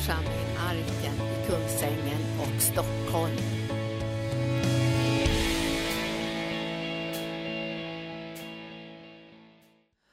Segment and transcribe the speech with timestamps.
[0.00, 3.36] församling Arken i Kungsängen och Stockholm.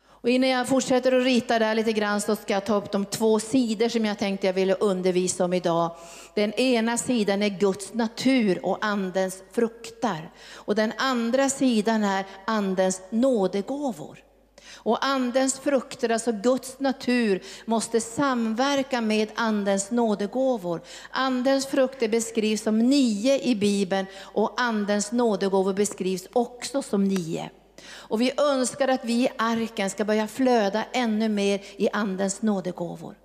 [0.10, 3.06] Och innan jag fortsätter att rita där lite grann så ska jag ta upp de
[3.06, 5.96] två sidor som jag tänkte jag ville undervisa om idag.
[6.36, 10.32] Den ena sidan är Guds natur och andens fruktar.
[10.54, 14.27] Och den andra sidan är andens nådegåvor.
[14.76, 20.82] Och andens frukter, alltså Guds natur, måste samverka med andens nådegåvor.
[21.12, 27.50] Andens frukter beskrivs som nio i Bibeln och andens nådegåvor beskrivs också som nio.
[27.90, 33.16] Och vi önskar att vi i arken ska börja flöda ännu mer i andens nådegåvor.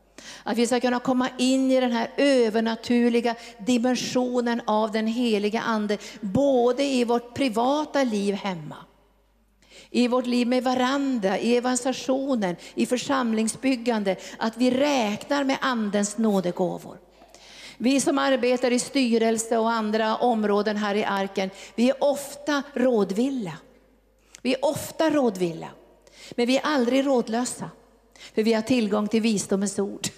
[0.42, 5.98] Att vi ska kunna komma in i den här övernaturliga dimensionen av den heliga ande,
[6.20, 8.76] både i vårt privata liv hemma,
[9.92, 16.98] i vårt liv med varandra, i evangelisationen, i församlingsbyggande, att vi räknar med andens nådegåvor.
[17.78, 23.58] Vi som arbetar i styrelse och andra områden här i arken, vi är ofta rådvilla.
[24.42, 25.68] Vi är ofta rådvilla,
[26.36, 27.70] men vi är aldrig rådlösa.
[28.34, 30.08] För vi har tillgång till visdomens ord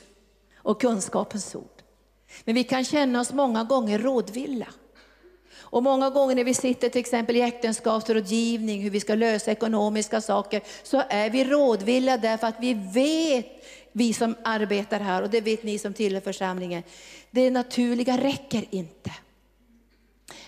[0.56, 1.82] och kunskapens ord.
[2.44, 4.66] Men vi kan känna oss många gånger rådvilla.
[5.74, 10.20] Och många gånger när vi sitter till exempel i äktenskapsrådgivning, hur vi ska lösa ekonomiska
[10.20, 13.46] saker, så är vi rådvilla därför att vi vet,
[13.92, 16.82] vi som arbetar här, och det vet ni som tillhör församlingen,
[17.30, 19.10] det naturliga räcker inte.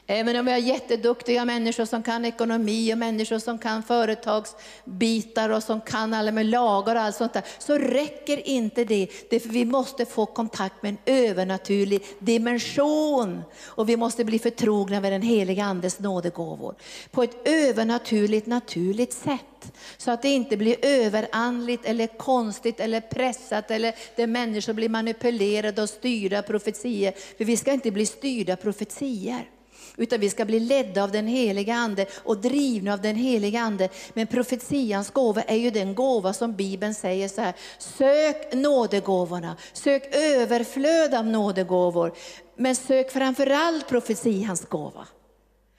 [0.09, 5.63] Även om vi har jätteduktiga människor som kan ekonomi och människor som kan företagsbitar och
[5.63, 9.09] som kan alla med lagar och allt sånt där, så räcker inte det.
[9.31, 13.43] Därför vi måste få kontakt med en övernaturlig dimension.
[13.65, 16.75] Och vi måste bli förtrogna med den heliga Andes nådegåvor.
[17.11, 19.73] På ett övernaturligt, naturligt sätt.
[19.97, 25.83] Så att det inte blir överandligt eller konstigt eller pressat eller där människor blir manipulerade
[25.83, 27.15] och styrda profetier.
[27.37, 29.51] För vi ska inte bli styrda profetier
[29.97, 33.89] utan vi ska bli ledda av den heliga Ande och drivna av den heliga Ande.
[34.15, 40.15] Men profetians gåva är ju den gåva som Bibeln säger så här, sök nådegåvorna, sök
[40.15, 42.13] överflöd av nådegåvor,
[42.57, 45.07] men sök framförallt profetians gåva.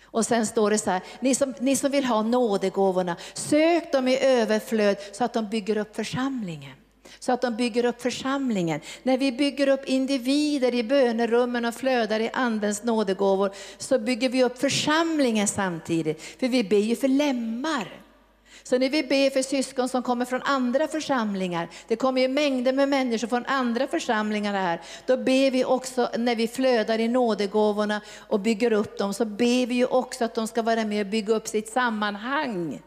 [0.03, 4.07] Och sen står det så här, ni som, ni som vill ha nådegåvorna, sök dem
[4.07, 6.73] i överflöd så att de bygger upp församlingen
[7.19, 8.81] så att de bygger upp församlingen.
[9.03, 14.43] När vi bygger upp individer i bönerummen och flödar i andens nådegåvor så bygger vi
[14.43, 16.21] upp församlingen samtidigt.
[16.21, 18.07] För vi ber ju för lemmar.
[18.63, 22.73] Så när vi ber för syskon som kommer från andra församlingar, det kommer ju mängder
[22.73, 28.01] med människor från andra församlingar här, då ber vi också när vi flödar i nådegåvorna
[28.17, 31.11] och bygger upp dem, så ber vi ju också att de ska vara med och
[31.11, 32.81] bygga upp sitt sammanhang.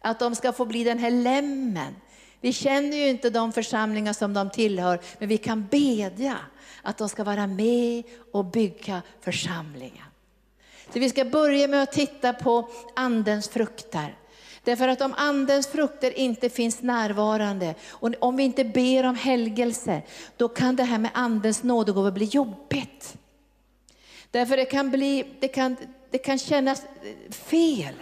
[0.00, 1.94] Att de ska få bli den här lämmen.
[2.42, 6.36] Vi känner ju inte de församlingar som de tillhör, men vi kan bedja
[6.82, 10.04] att de ska vara med och bygga församlingen.
[10.92, 14.16] Så vi ska börja med att titta på andens frukter.
[14.64, 20.02] Därför att om andens frukter inte finns närvarande och om vi inte ber om helgelse,
[20.36, 23.16] då kan det här med andens nådegåva bli jobbigt.
[24.30, 25.76] Därför det kan, bli, det kan,
[26.10, 26.82] det kan kännas
[27.30, 27.94] fel.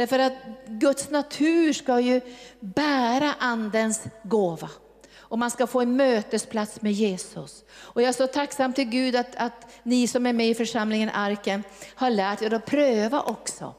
[0.00, 0.32] Därför att
[0.66, 2.20] Guds natur ska ju
[2.60, 4.70] bära andens gåva.
[5.18, 7.64] Och man ska få en mötesplats med Jesus.
[7.72, 11.10] Och jag är så tacksam till Gud att, att ni som är med i församlingen
[11.10, 11.62] Arken
[11.94, 13.74] har lärt er att pröva också.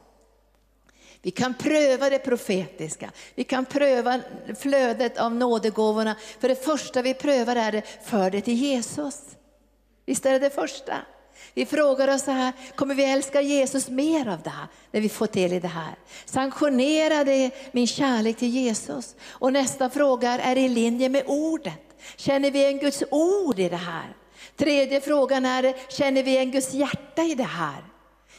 [1.22, 4.20] Vi kan pröva det profetiska, vi kan pröva
[4.58, 6.16] flödet av nådegåvorna.
[6.40, 9.20] För det första vi prövar är det, för det till Jesus.
[10.06, 10.94] Visst är det det första?
[11.54, 15.08] Vi frågar oss så här, kommer vi älska Jesus mer av det här, när vi
[15.08, 15.94] får del i det här?
[16.24, 19.16] Sanktionerar det min kärlek till Jesus?
[19.22, 21.80] Och nästa fråga är, är i linje med ordet?
[22.16, 24.16] Känner vi en Guds ord i det här?
[24.56, 27.84] Tredje frågan är, känner vi en Guds hjärta i det här?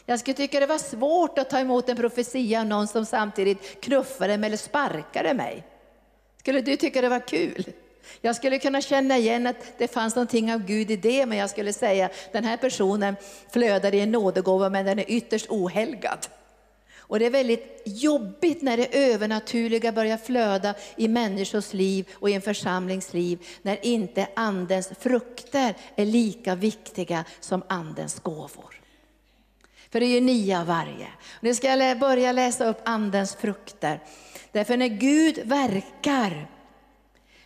[0.05, 3.81] Jag skulle tycka det var svårt att ta emot en profetia av någon som samtidigt
[3.81, 5.67] knuffade mig eller sparkade mig.
[6.39, 7.73] Skulle du tycka det var kul?
[8.21, 11.49] Jag skulle kunna känna igen att det fanns någonting av Gud i det, men jag
[11.49, 13.15] skulle säga den här personen
[13.51, 16.27] flödar i en nådegåva, men den är ytterst ohelgad.
[16.97, 22.33] Och det är väldigt jobbigt när det övernaturliga börjar flöda i människors liv och i
[22.33, 28.81] en församlings liv, när inte andens frukter är lika viktiga som andens gåvor.
[29.89, 31.07] För det är ju nio av varje.
[31.41, 33.99] Nu ska jag börja läsa upp andens frukter.
[34.51, 36.49] Därför när Gud verkar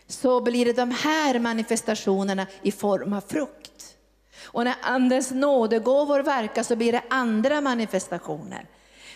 [0.08, 3.96] så blir det de här manifestationerna i form av frukt.
[4.44, 8.66] Och när andens nådegåvor verkar så blir det andra manifestationer.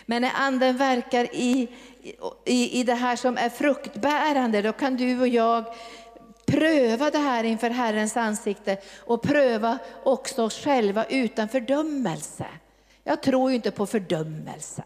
[0.05, 1.67] Men när anden verkar i,
[2.45, 5.65] i, i det här som är fruktbärande, då kan du och jag
[6.45, 12.45] pröva det här inför Herrens ansikte och pröva också oss själva utan fördömelse.
[13.03, 14.83] Jag tror ju inte på fördömelse.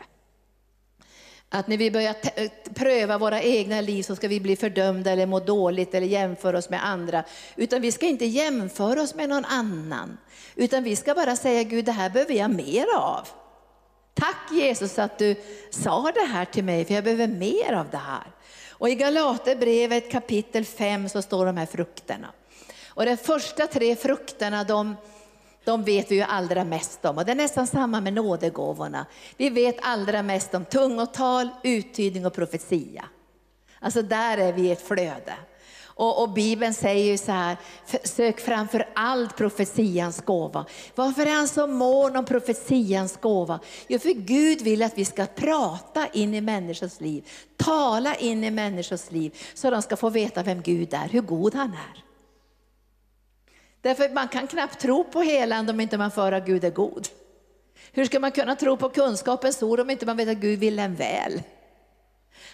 [1.50, 5.26] Att när vi börjar eh, pröva våra egna liv så ska vi bli fördömda eller
[5.26, 7.24] må dåligt eller jämföra oss med andra.
[7.56, 10.18] Utan vi ska inte jämföra oss med någon annan.
[10.56, 13.28] Utan vi ska bara säga Gud, det här behöver jag mer av.
[14.14, 15.36] Tack Jesus att du
[15.72, 18.32] sa det här till mig, för jag behöver mer av det här.
[18.70, 22.28] Och i Galaterbrevet kapitel 5 så står de här frukterna.
[22.88, 24.96] Och de första tre frukterna, de,
[25.68, 27.18] de vet vi ju allra mest om.
[27.18, 29.06] Och det är nästan samma med nådegåvorna.
[29.38, 33.06] Vi vet allra mest om tungotal, uttydning och profetia.
[33.80, 35.34] Alltså där är vi i ett flöde.
[35.84, 37.58] Och, och, Bibeln säger ju så här,
[38.04, 40.66] sök framför allt profetians gåva.
[40.96, 43.60] Varför är han så mån om profetians gåva?
[43.88, 48.52] Jo, för Gud vill att vi ska prata in i människors liv, tala in i
[48.52, 52.07] människors liv, så de ska få veta vem Gud är, hur god han är.
[53.88, 57.08] Därför man kan knappt tro på helande om inte man för att Gud är god.
[57.92, 60.80] Hur ska man kunna tro på kunskapens ord om inte man vet att Gud vill
[60.80, 61.42] en väl?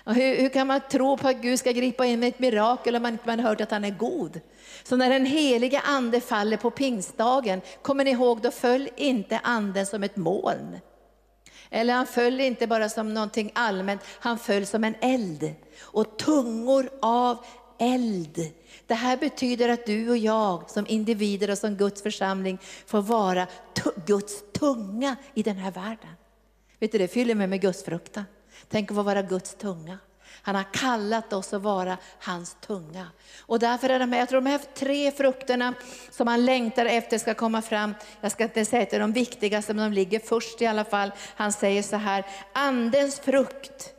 [0.03, 2.95] Och hur, hur, kan man tro på att Gud ska gripa in med ett mirakel
[2.95, 4.41] om man inte har hört att han är god?
[4.83, 9.85] Så när den heliga ande faller på pingstdagen, kommer ni ihåg, då föll inte anden
[9.85, 10.79] som ett moln.
[11.69, 15.53] Eller han föll inte bara som någonting allmänt, han föll som en eld.
[15.81, 17.45] Och tungor av
[17.79, 18.53] eld.
[18.87, 23.47] Det här betyder att du och jag som individer och som Guds församling får vara
[24.05, 26.15] Guds tunga i den här världen.
[26.79, 28.23] Vet du, det fyller mig med Guds fruktan.
[28.69, 29.97] Tänk att få vara Guds tunga.
[30.41, 33.07] Han har kallat oss att vara hans tunga.
[33.39, 35.73] Och därför är de här, jag tror de här tre frukterna
[36.11, 37.95] som han längtar efter ska komma fram.
[38.21, 40.85] Jag ska inte säga att det är de viktigaste, men de ligger först i alla
[40.85, 41.11] fall.
[41.35, 43.93] Han säger så här, andens frukt.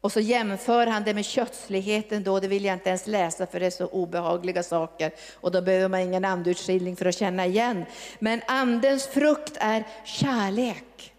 [0.00, 3.60] Och så jämför han det med kötsligheten då, det vill jag inte ens läsa för
[3.60, 5.12] det är så obehagliga saker.
[5.34, 7.84] Och då behöver man ingen andeutskiljning för att känna igen.
[8.18, 11.12] Men andens frukt är kärlek.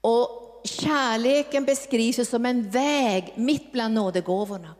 [0.00, 4.74] Och kärleken beskrivs som en väg mitt bland nådegåvorna.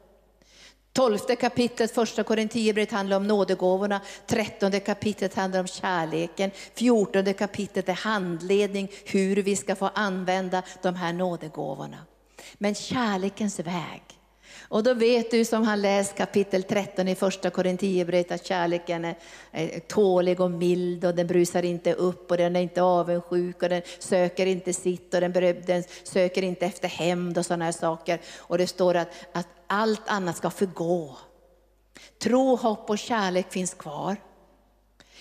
[0.93, 7.93] Tolfte kapitlet, första Korinthierbrevet handlar om nådegåvorna, trettonde kapitlet handlar om kärleken, fjortonde kapitlet är
[7.93, 11.99] handledning hur vi ska få använda de här nådegåvorna.
[12.59, 14.03] Men kärlekens väg,
[14.69, 19.15] och då vet du som har läst kapitel 13 i första Korinthierbrevet att kärleken
[19.51, 23.69] är tålig och mild och den brusar inte upp och den är inte avundsjuk och
[23.69, 25.33] den söker inte sitt och den,
[25.67, 28.21] den söker inte efter hämnd och sådana här saker.
[28.37, 31.17] Och det står att, att allt annat ska förgå.
[32.23, 34.17] Tro, hopp och kärlek finns kvar.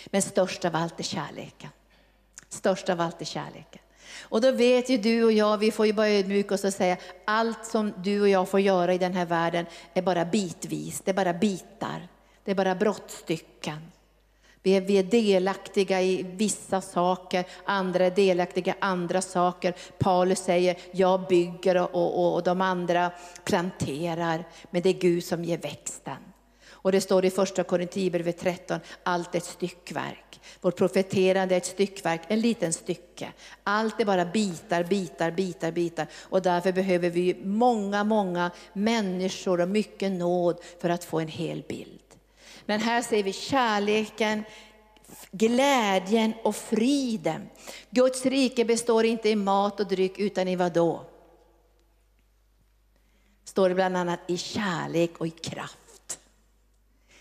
[0.05, 1.69] Men störst av allt är kärleken.
[2.49, 3.82] Störst av allt är kärleken.
[4.21, 6.97] Och då vet ju du och jag, vi får ju bara ödmjuka oss och säga,
[7.25, 11.11] allt som du och jag får göra i den här världen är bara bitvis, det
[11.11, 12.07] är bara bitar,
[12.43, 13.77] det är bara brottstycken.
[14.63, 19.75] Vi är, vi är delaktiga i vissa saker, andra är delaktiga i andra saker.
[19.97, 23.11] Paulus säger, jag bygger och, och, och de andra
[23.43, 26.32] planterar, men det är Gud som ger växten.
[26.83, 30.41] Och det står i första Korinthierbrevet 13, allt är ett styckverk.
[30.61, 33.33] Vårt profeterande är ett styckverk, en liten stycke.
[33.63, 36.07] Allt är bara bitar, bitar, bitar, bitar.
[36.13, 41.63] Och därför behöver vi många, många människor och mycket nåd för att få en hel
[41.67, 42.01] bild.
[42.65, 44.43] Men här ser vi kärleken,
[45.31, 47.49] glädjen och friden.
[47.89, 51.05] Guds rike består inte i mat och dryck utan i vad då?
[53.45, 55.82] Står det bland annat i kärlek och i kraft.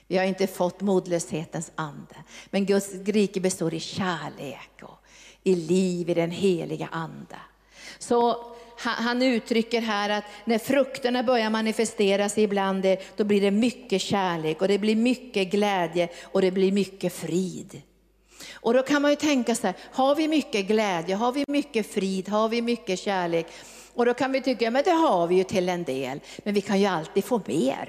[0.06, 2.14] Vi har inte fått modlöshetens ande.
[2.50, 4.98] Men Guds rike består i kärlek och
[5.42, 7.36] i liv i den heliga ande.
[7.98, 14.02] Så han uttrycker här att när frukterna börjar manifestera sig ibland, då blir det mycket
[14.02, 17.82] kärlek och det blir mycket glädje och det blir mycket frid.
[18.52, 21.86] Och då kan man ju tänka så här, har vi mycket glädje, har vi mycket
[21.86, 23.46] frid, har vi mycket kärlek?
[23.94, 26.60] Och då kan vi tycka, men det har vi ju till en del, men vi
[26.60, 27.88] kan ju alltid få mer.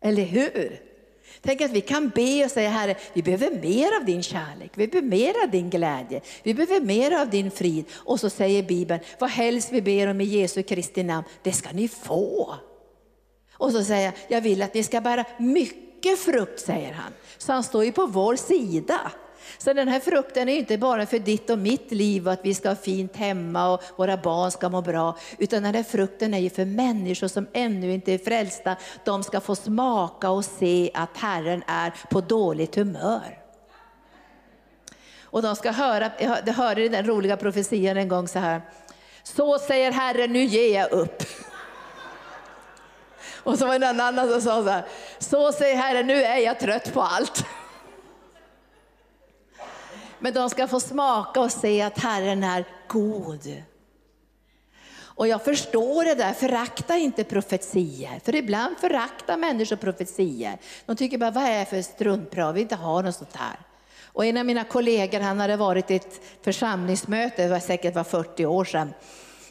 [0.00, 0.93] Eller hur?
[1.40, 4.86] Tänk att vi kan be och säga, Herre, vi behöver mer av din kärlek, vi
[4.86, 7.84] behöver mer av din glädje, vi behöver mer av din frid.
[7.94, 11.72] Och så säger Bibeln, vad helst vi ber om i Jesu Kristi namn, det ska
[11.72, 12.54] ni få.
[13.52, 17.12] Och så säger jag, jag vill att ni ska bära mycket frukt, säger han.
[17.38, 19.12] Så han står ju på vår sida.
[19.58, 22.68] Så den här frukten är inte bara för ditt och mitt liv, att vi ska
[22.68, 26.50] ha fint hemma och våra barn ska må bra, utan den här frukten är ju
[26.50, 28.76] för människor som ännu inte är frälsta.
[29.04, 33.38] De ska få smaka och se att Herren är på dåligt humör.
[35.22, 38.62] Och de ska höra, jag hörde den roliga profetian en gång så här,
[39.22, 41.22] så säger Herren, nu ger jag upp.
[43.36, 44.84] Och så var det en annan som sa så här,
[45.18, 47.44] så säger Herren, nu är jag trött på allt.
[50.24, 53.62] Men de ska få smaka och se att Herren är god.
[54.96, 58.20] Och jag förstår det där, förakta inte profetier.
[58.24, 60.58] För ibland föraktar människor profetier.
[60.86, 63.56] De tycker bara, vad är det för struntprat, vi vill inte ha något sånt här.
[64.04, 68.04] Och en av mina kollegor, han hade varit i ett församlingsmöte, det var säkert var
[68.04, 68.94] 40 år sedan.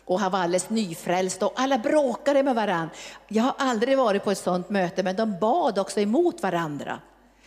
[0.06, 2.96] Och han var alldeles nyfrälst och alla bråkade med varandra.
[3.28, 7.00] Jag har aldrig varit på ett sådant möte, men de bad också emot varandra.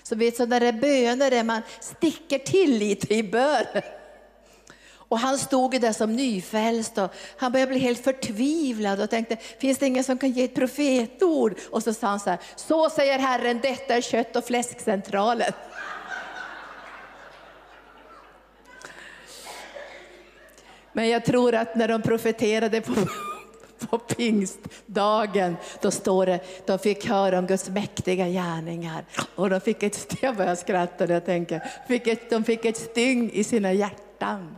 [0.06, 3.82] Så vet sådana där böner där man sticker till lite i bönen.
[4.94, 9.78] Och han stod där som nyfrälst och han började bli helt förtvivlad och tänkte, finns
[9.78, 11.58] det ingen som kan ge ett profetord?
[11.70, 15.52] Och så sa han så här, så säger Herren, detta är kött och fläskcentralen.
[20.92, 22.94] Men jag tror att när de profeterade på,
[23.90, 29.04] på pingstdagen, då står det, de fick höra om Guds mäktiga gärningar.
[29.34, 32.76] Och de fick ett, jag börjar skratta när jag tänker, fick ett, de fick ett
[32.76, 34.56] styng i sina hjärtan.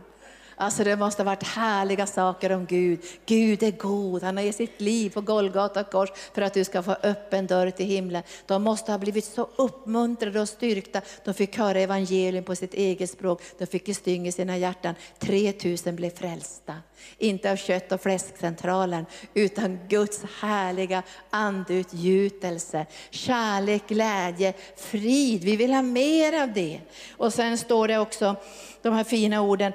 [0.61, 2.99] Alltså det måste ha varit härliga saker om Gud.
[3.25, 6.83] Gud är god, han har gett sitt liv på Golgata kors för att du ska
[6.83, 8.23] få öppen dörr till himlen.
[8.45, 11.01] De måste ha blivit så uppmuntrade och styrkta.
[11.25, 14.95] De fick höra evangelium på sitt eget språk, de fick styng i sina hjärtan.
[15.19, 16.75] 3000 blev frälsta.
[17.17, 22.85] Inte av kött och fläskcentralen, utan Guds härliga andutgjutelse.
[23.09, 25.43] Kärlek, glädje, frid.
[25.43, 26.79] Vi vill ha mer av det.
[27.17, 28.35] Och sen står det också
[28.81, 29.73] de här fina orden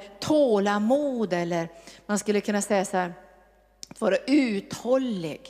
[0.75, 1.69] tålamod, eller
[2.07, 3.15] man skulle kunna säga så här,
[3.89, 5.41] att vara uthållig.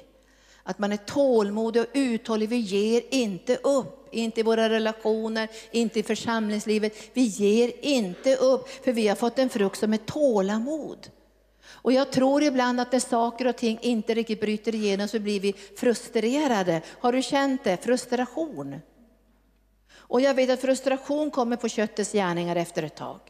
[0.62, 2.48] Att man är tålmodig och uthållig.
[2.48, 6.94] Vi ger inte upp, inte i våra relationer, inte i församlingslivet.
[7.12, 11.10] Vi ger inte upp, för vi har fått en frukt som är tålamod.
[11.82, 15.40] Och jag tror ibland att när saker och ting inte riktigt bryter igenom så blir
[15.40, 16.82] vi frustrerade.
[17.00, 17.76] Har du känt det?
[17.76, 18.80] Frustration.
[19.94, 23.20] Och jag vet att frustration kommer på köttets gärningar efter ett tag.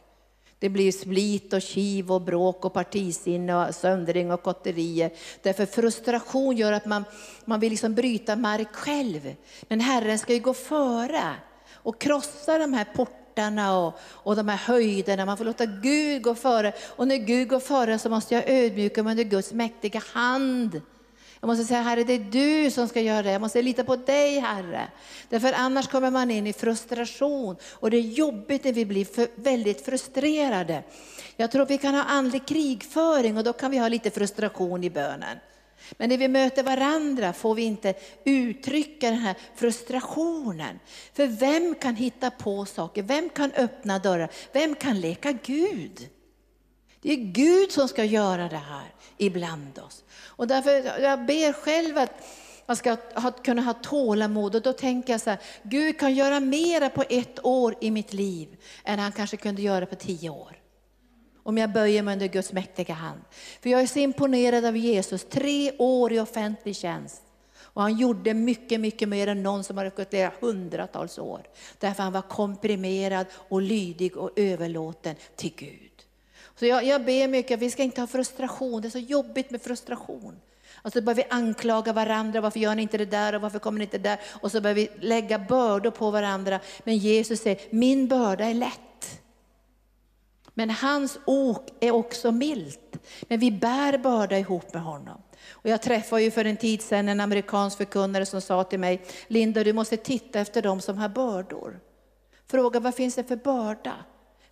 [0.59, 5.11] Det blir split och kiv och bråk och partisinne och söndring och kotterier.
[5.41, 7.03] Därför frustration gör att man,
[7.45, 9.35] man vill liksom bryta mark själv.
[9.67, 11.35] Men Herren ska ju gå före
[11.73, 15.25] och krossa de här portarna och, och de här höjderna.
[15.25, 16.73] Man får låta Gud gå före.
[16.95, 20.81] Och när Gud går före så måste jag ödmjuka mig under Guds mäktiga hand.
[21.45, 23.31] Jag måste säga, Herre, det är du som ska göra det.
[23.31, 24.87] Jag måste lita på dig, Herre.
[25.29, 29.27] Därför annars kommer man in i frustration och det är jobbigt när vi blir för,
[29.35, 30.83] väldigt frustrerade.
[31.37, 34.89] Jag tror vi kan ha andlig krigföring och då kan vi ha lite frustration i
[34.89, 35.37] bönen.
[35.97, 40.79] Men när vi möter varandra får vi inte uttrycka den här frustrationen.
[41.13, 43.03] För vem kan hitta på saker?
[43.03, 44.29] Vem kan öppna dörrar?
[44.51, 46.09] Vem kan leka Gud?
[47.01, 50.03] Det är Gud som ska göra det här ibland oss.
[50.25, 52.11] Och därför jag ber själv att
[52.65, 56.39] man ska ha, kunna ha tålamod och då tänker jag så här, Gud kan göra
[56.39, 60.59] mera på ett år i mitt liv än han kanske kunde göra på tio år.
[61.43, 63.21] Om jag böjer mig under Guds mäktiga hand.
[63.61, 67.21] För jag är så imponerad av Jesus, tre år i offentlig tjänst.
[67.75, 71.47] Och han gjorde mycket, mycket mer än någon som har gått där hundratals år.
[71.79, 75.94] Därför han var komprimerad och lydig och överlåten till Gud.
[76.59, 79.61] Så jag, jag ber mycket, vi ska inte ha frustration, det är så jobbigt med
[79.61, 80.39] frustration.
[80.85, 83.79] Och så börjar vi anklaga varandra, varför gör ni inte det där och varför kommer
[83.79, 84.19] ni inte där?
[84.41, 86.59] Och så börjar vi lägga bördor på varandra.
[86.83, 89.21] Men Jesus säger, min börda är lätt.
[90.53, 92.97] Men hans ok är också milt.
[93.21, 95.21] Men vi bär börda ihop med honom.
[95.49, 99.05] Och jag träffade ju för en tid sedan en amerikansk förkunnare som sa till mig,
[99.27, 101.79] Linda du måste titta efter de som har bördor.
[102.47, 103.93] Fråga vad finns det för börda?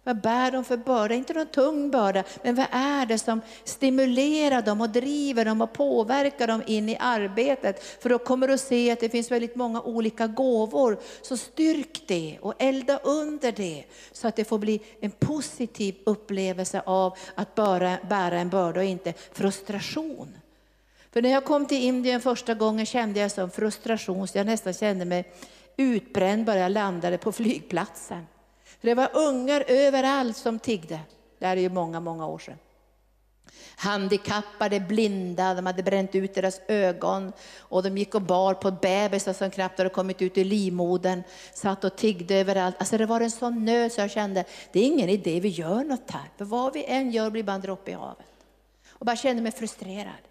[0.06, 1.16] Vad bär de för börda?
[1.16, 5.74] Inte någon tung börda, men vad är det som stimulerar dem och driver dem och
[5.74, 7.84] påverkar dem in i arbetet?
[8.02, 10.98] För då kommer du att se att det finns väldigt många olika gåvor.
[11.22, 16.82] Så styrk det och elda under det så att det får bli en positiv upplevelse
[16.86, 20.38] av att bära, bära en börda och inte frustration.
[21.12, 24.74] För när jag kom till Indien första gången kände jag som frustration, så jag nästan
[24.74, 25.34] kände mig
[25.78, 28.26] utbränd bara jag landade på flygplatsen.
[28.84, 31.00] Det var ungar överallt som tiggde.
[31.40, 32.58] Det här är ju många, många år sedan.
[33.76, 39.34] Handikappade, blinda, de hade bränt ut deras ögon och de gick och bar på bebisar
[39.34, 41.24] som knappt hade kommit ut ur livmodern.
[41.54, 42.76] Satt och tiggde överallt.
[42.80, 45.84] Alltså det var en sån nöd så jag kände, det är ingen idé vi gör
[45.84, 46.30] något här.
[46.38, 48.26] För vad vi än gör blir bara en droppe i havet.
[48.90, 50.24] Och bara kände mig frustrerad.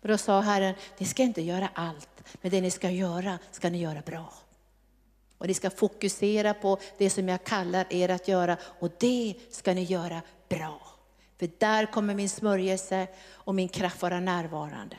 [0.00, 3.70] Men då sa Herren, ni ska inte göra allt, men det ni ska göra ska
[3.70, 4.32] ni göra bra.
[5.38, 9.74] Och ni ska fokusera på det som jag kallar er att göra och det ska
[9.74, 10.80] ni göra bra.
[11.38, 14.96] För där kommer min smörjelse och min kraft vara närvarande.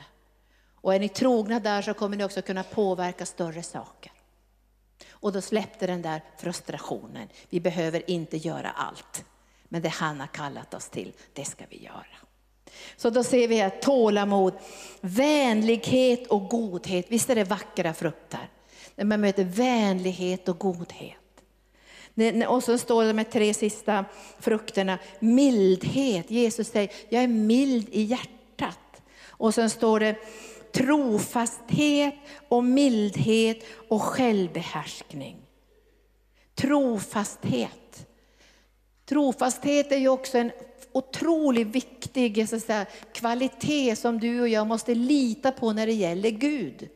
[0.74, 4.12] Och är ni trogna där så kommer ni också kunna påverka större saker.
[5.10, 7.28] Och då släppte den där frustrationen.
[7.48, 9.24] Vi behöver inte göra allt.
[9.68, 12.16] Men det han har kallat oss till, det ska vi göra.
[12.96, 14.54] Så då ser vi här tålamod,
[15.00, 17.06] vänlighet och godhet.
[17.08, 18.48] Visst är det vackra frukter?
[18.98, 21.14] När man möter vänlighet och godhet.
[22.48, 24.04] Och så står det de tre sista
[24.40, 26.30] frukterna, mildhet.
[26.30, 29.02] Jesus säger, jag är mild i hjärtat.
[29.26, 30.16] Och sen står det
[30.72, 32.14] trofasthet
[32.48, 35.36] och mildhet och självbehärskning.
[36.54, 38.06] Trofasthet.
[39.08, 40.50] Trofasthet är ju också en
[40.92, 46.30] otroligt viktig så säga, kvalitet som du och jag måste lita på när det gäller
[46.30, 46.88] Gud.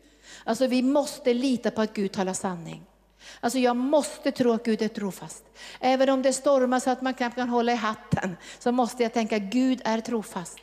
[0.44, 2.82] Alltså vi måste lita på att Gud talar sanning.
[3.40, 5.44] Alltså jag måste tro att Gud är trofast.
[5.80, 9.12] Även om det stormar så att man knappt kan hålla i hatten, så måste jag
[9.12, 10.58] tänka att Gud är trofast.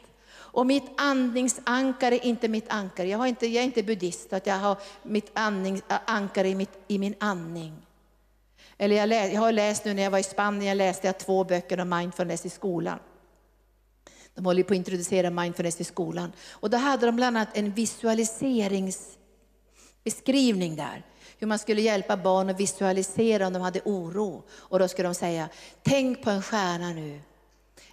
[0.51, 3.07] Och mitt andningsankare är inte mitt ankare.
[3.07, 6.79] Jag, har inte, jag är inte buddhist, att jag har mitt andnings, ankare i, mitt,
[6.87, 7.73] i min andning.
[8.77, 11.43] Eller jag, läs, jag har läst nu när jag var i Spanien, läste jag två
[11.43, 12.99] böcker om mindfulness i skolan.
[14.35, 16.31] De håller på att introducera mindfulness i skolan.
[16.49, 19.17] Och då hade de bland annat en visualiserings,
[20.03, 21.03] beskrivning där.
[21.37, 24.43] Hur man skulle hjälpa barn att visualisera om de hade oro.
[24.51, 25.49] Och då skulle de säga,
[25.83, 27.21] tänk på en stjärna nu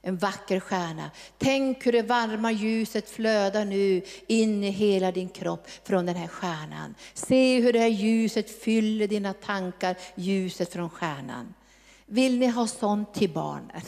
[0.06, 1.10] en vacker stjärna.
[1.38, 6.28] Tänk hur det varma ljuset flödar nu in i hela din kropp från den här
[6.28, 6.94] stjärnan.
[7.14, 11.54] Se hur det här ljuset fyller dina tankar, ljuset från stjärnan.
[12.06, 13.82] Vill ni ha sånt till barnen?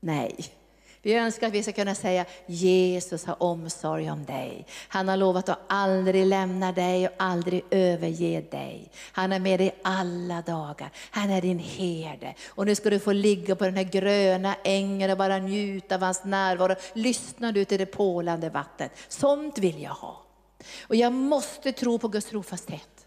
[0.00, 0.57] Nej.
[1.02, 4.66] Vi önskar att vi ska kunna säga Jesus har omsorg om dig.
[4.88, 8.90] Han har lovat att aldrig lämna dig och aldrig överge dig.
[9.12, 10.90] Han är med dig alla dagar.
[11.10, 12.34] Han är din herde.
[12.48, 16.00] Och nu ska du få ligga på den här gröna ängen och bara njuta av
[16.00, 16.74] hans närvaro.
[16.92, 18.92] Lyssna du till det pålande vattnet.
[19.08, 20.22] Sånt vill jag ha.
[20.82, 22.97] Och jag måste tro på Guds trofasthet.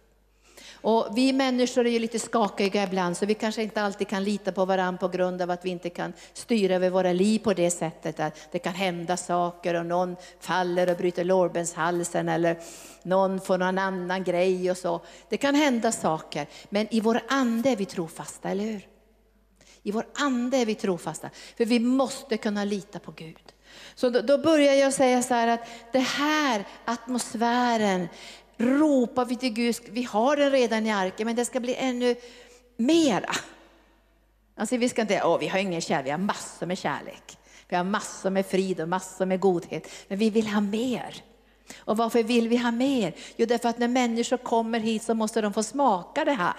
[0.82, 4.52] Och vi människor är ju lite skakiga ibland, så vi kanske inte alltid kan lita
[4.52, 7.72] på varandra på grund av att vi inte kan styra över våra liv på det
[7.72, 8.20] sättet.
[8.20, 12.60] Att det kan hända saker och någon faller och bryter lårbenshalsen eller
[13.04, 15.02] någon får någon annan grej och så.
[15.30, 18.88] Det kan hända saker, men i vår ande är vi trofasta, eller hur?
[19.84, 23.54] I vår ande är vi trofasta, för vi måste kunna lita på Gud.
[23.96, 28.08] Så då, då börjar jag säga så här att det här atmosfären,
[28.62, 32.16] ropar vi till Gud, vi har den redan i arken, men det ska bli ännu
[32.78, 33.36] mera.
[34.56, 37.38] Alltså vi ska inte, åh vi har ingen kärlek, vi har massor med kärlek.
[37.68, 41.24] Vi har massor med frid och massor med godhet, men vi vill ha mer.
[41.78, 43.16] Och varför vill vi ha mer?
[43.36, 46.56] Jo, därför att när människor kommer hit så måste de få smaka det här.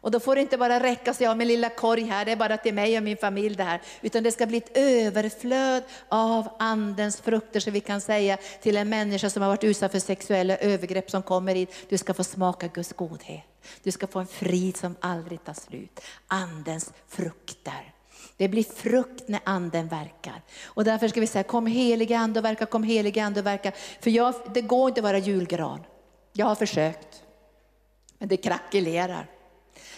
[0.00, 2.36] Och då får det inte bara räcka så jag med lilla korg här, det är
[2.36, 3.80] bara till mig och min familj det här.
[4.00, 8.88] Utan det ska bli ett överflöd av andens frukter så vi kan säga till en
[8.88, 12.68] människa som har varit utsatt för sexuella övergrepp som kommer hit, du ska få smaka
[12.68, 13.44] Guds godhet.
[13.82, 16.00] Du ska få en frid som aldrig tar slut.
[16.26, 17.94] Andens frukter.
[18.36, 20.42] Det blir frukt när anden verkar.
[20.64, 23.72] Och därför ska vi säga, kom helige ande och verka, kom helige ande och verka.
[24.00, 25.80] För jag, det går inte att vara julgran.
[26.32, 27.22] Jag har försökt.
[28.18, 29.26] Men det krackelerar.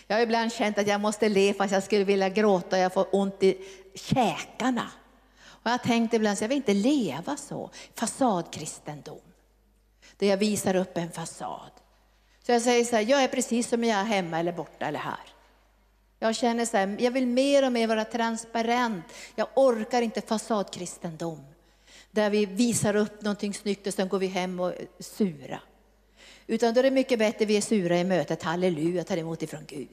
[0.06, 2.92] Jag har ibland känt att jag måste le fast jag skulle vilja gråta och jag
[2.92, 3.58] får ont i
[3.94, 4.90] käkarna.
[5.44, 9.20] Och jag tänkte ibland att jag vill inte leva så, fasadkristendom.
[10.16, 11.70] Där jag visar upp en fasad.
[12.46, 14.98] Så jag säger så här, jag är precis som jag är hemma eller borta eller
[14.98, 15.32] här.
[16.18, 19.04] Jag känner så här, jag vill mer och mer vara transparent.
[19.34, 21.44] Jag orkar inte fasadkristendom.
[22.10, 25.60] Där vi visar upp någonting snyggt och sen går vi hem och är sura.
[26.46, 29.64] Utan då är det mycket bättre vi är sura i mötet, halleluja, tar emot ifrån
[29.66, 29.88] Gud.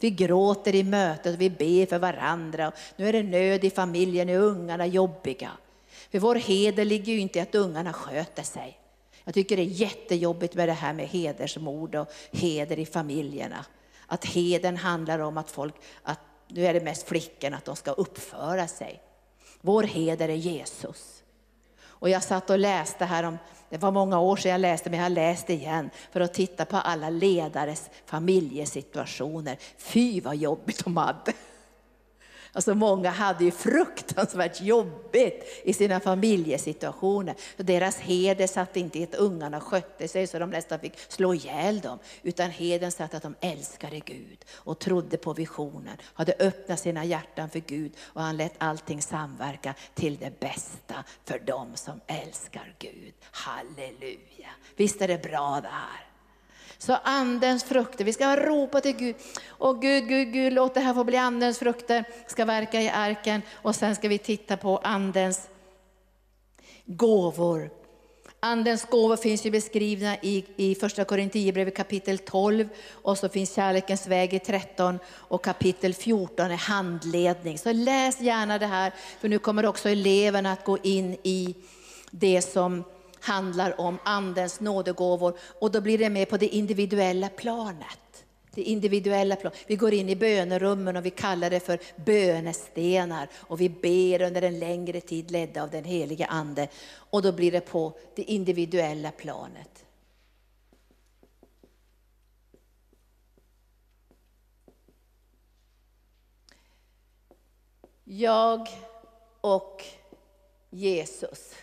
[0.00, 2.72] Vi gråter i mötet, vi ber för varandra.
[2.96, 5.50] Nu är det nöd i familjen, nu är ungarna jobbiga.
[6.10, 8.78] För vår heder ligger ju inte i att ungarna sköter sig.
[9.24, 13.64] Jag tycker det är jättejobbigt med det här med hedersmord och heder i familjerna.
[14.06, 17.90] Att heden handlar om att folk, att nu är det mest flickorna, att de ska
[17.90, 19.02] uppföra sig.
[19.60, 21.22] Vår heder är Jesus.
[21.82, 23.38] Och jag satt och läste här om
[23.70, 26.64] det var många år sedan jag läste, men jag har läst igen för att titta
[26.64, 29.56] på alla ledares familjesituationer.
[29.78, 31.32] Fy vad jobbigt de hade.
[32.52, 37.34] Alltså många hade ju fruktansvärt jobbigt i sina familjesituationer.
[37.56, 41.80] Deras heder satt inte i att ungarna skötte sig så de nästan fick slå ihjäl
[41.80, 41.98] dem.
[42.22, 45.96] Utan heden satt att de älskade Gud och trodde på visionen.
[46.02, 51.38] Hade öppnat sina hjärtan för Gud och han lät allting samverka till det bästa för
[51.38, 53.14] dem som älskar Gud.
[53.30, 54.50] Halleluja!
[54.76, 56.09] Visst är det bra det här?
[56.82, 59.16] Så andens frukter, vi ska ropa till Gud.
[59.48, 63.42] Och Gud, Gud, Gud, låt det här få bli andens frukter, ska verka i arken.
[63.54, 65.48] Och sen ska vi titta på andens
[66.84, 67.70] gåvor.
[68.40, 74.06] Andens gåvor finns ju beskrivna i, i första Korinthierbrevet kapitel 12 och så finns kärlekens
[74.06, 77.58] väg i 13 och kapitel 14 är handledning.
[77.58, 81.54] Så läs gärna det här för nu kommer också eleverna att gå in i
[82.10, 82.84] det som
[83.20, 88.24] handlar om andens nådegåvor och då blir det med på det individuella planet.
[88.54, 89.52] Det individuella plan.
[89.66, 94.42] Vi går in i bönerummen och vi kallar det för bönestenar och vi ber under
[94.42, 96.68] en längre tid ledda av den heliga Ande.
[96.92, 99.84] Och då blir det på det individuella planet.
[108.04, 108.68] Jag
[109.40, 109.84] och
[110.70, 111.54] Jesus.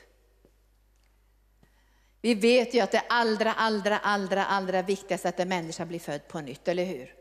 [2.28, 6.00] Vi vet ju att det allra, allra, allra, allra viktigaste är att en människa blir
[6.00, 7.14] född på nytt, eller hur?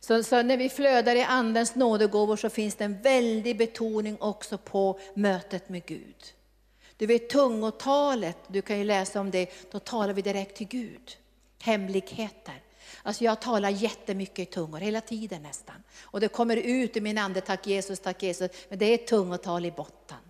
[0.00, 4.58] Så, så, när vi flödar i Andens nådegåvor så finns det en väldig betoning också
[4.58, 6.24] på mötet med Gud.
[6.96, 11.16] Du vet tungotalet, du kan ju läsa om det, då talar vi direkt till Gud.
[11.62, 12.62] Hemligheter.
[13.02, 15.82] Alltså jag talar jättemycket i tungor, hela tiden nästan.
[16.00, 18.50] Och det kommer ut i min ande, tack Jesus, tack Jesus.
[18.68, 20.27] Men det är ett tungotal i botten.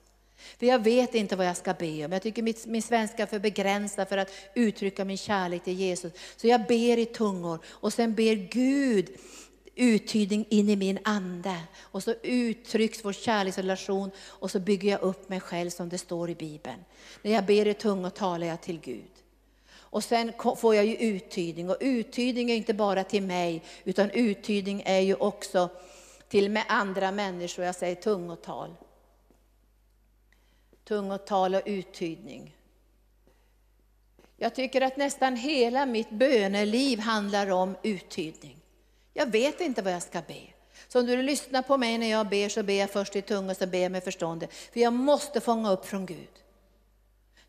[0.59, 2.13] För jag vet inte vad jag ska be om.
[2.13, 6.13] Jag tycker mitt, min svenska är för begränsad för att uttrycka min kärlek till Jesus.
[6.37, 9.09] Så jag ber i tungor och sen ber Gud
[9.79, 11.57] uttydning in i min ande.
[11.81, 16.31] Och så uttrycks vår kärleksrelation och så bygger jag upp mig själv som det står
[16.31, 16.85] i Bibeln.
[17.23, 19.11] När jag ber i tungor talar jag till Gud.
[19.91, 24.83] Och sen får jag ju uttydning och uttydning är inte bara till mig utan uttydning
[24.87, 25.69] är ju också
[26.29, 27.65] till med andra människor.
[27.65, 28.75] Jag säger tungotal
[30.89, 32.57] tungotal och uttydning.
[34.37, 38.57] Jag tycker att nästan hela mitt böneliv handlar om uttydning.
[39.15, 40.41] Jag vet inte vad jag ska be.
[40.89, 43.55] Så om du lyssnar på mig när jag ber så ber jag först i tunga
[43.55, 44.55] så ber jag med förståndet.
[44.55, 46.29] För jag måste fånga upp från Gud.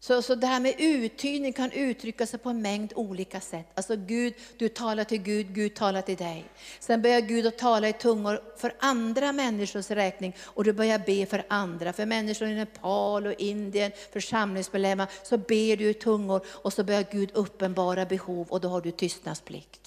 [0.02, 3.68] Så, så det här med uttydning kan uttrycka sig på en mängd olika sätt.
[3.76, 6.46] Alltså Gud, du talar till Gud, Gud talar till dig.
[6.80, 11.26] Sen börjar Gud att tala i tungor för andra människors räkning och du börjar be
[11.26, 11.94] för andra.
[11.94, 17.06] För människor i Nepal och Indien, församlingsmedlemmar, så ber du i tungor och så börjar
[17.12, 19.79] Gud uppenbara behov och då har du tystnadsplikt.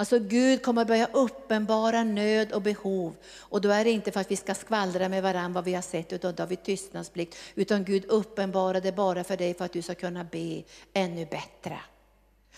[0.00, 3.16] Alltså Gud kommer börja uppenbara nöd och behov.
[3.38, 5.82] Och då är det inte för att vi ska skvallra med varandra vad vi har
[5.82, 7.36] sett, utan då har vi tystnadsplikt.
[7.54, 11.80] Utan Gud uppenbarar det bara för dig för att du ska kunna be ännu bättre.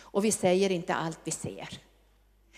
[0.01, 1.81] Och vi säger inte allt vi ser.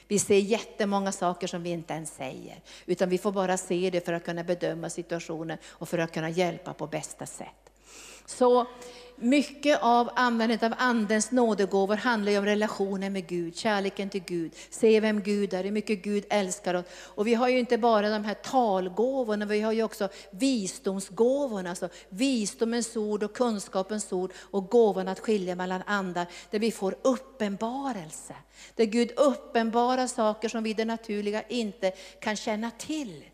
[0.08, 4.04] Vi ser jättemånga saker som vi inte ens säger, utan vi får bara se det
[4.04, 7.63] för att kunna bedöma situationen och för att kunna hjälpa på bästa sätt.
[8.26, 8.66] Så
[9.16, 14.52] mycket av användandet av Andens nådegåvor handlar ju om relationen med Gud, kärleken till Gud,
[14.70, 16.84] se vem Gud är, hur mycket Gud älskar oss.
[16.90, 21.88] Och vi har ju inte bara de här talgåvorna, vi har ju också visdomsgåvorna, alltså
[22.08, 28.34] visdomens ord och kunskapens ord och gåvan att skilja mellan andar, där vi får uppenbarelse.
[28.74, 33.24] Där Gud uppenbarar saker som vi i det naturliga inte kan känna till.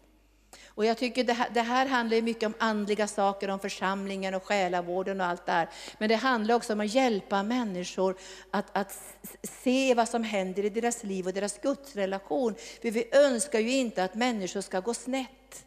[0.80, 4.44] Och jag tycker det här, det här handlar mycket om andliga saker, om församlingen och
[4.44, 5.68] själavården och allt det här.
[5.98, 8.16] Men det handlar också om att hjälpa människor
[8.50, 8.98] att, att
[9.42, 12.54] se vad som händer i deras liv och deras gudsrelation.
[12.82, 15.64] För vi önskar ju inte att människor ska gå snett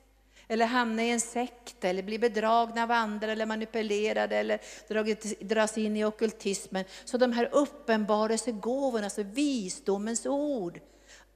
[0.48, 4.60] eller hamna i en sekt, eller bli bedragna av andra, eller manipulerade, eller
[5.46, 6.86] dras in i okultismen.
[7.06, 10.80] Så de här uppenbarelsegåvorna, alltså visdomens ord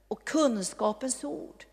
[0.08, 1.64] och kunskapens ord,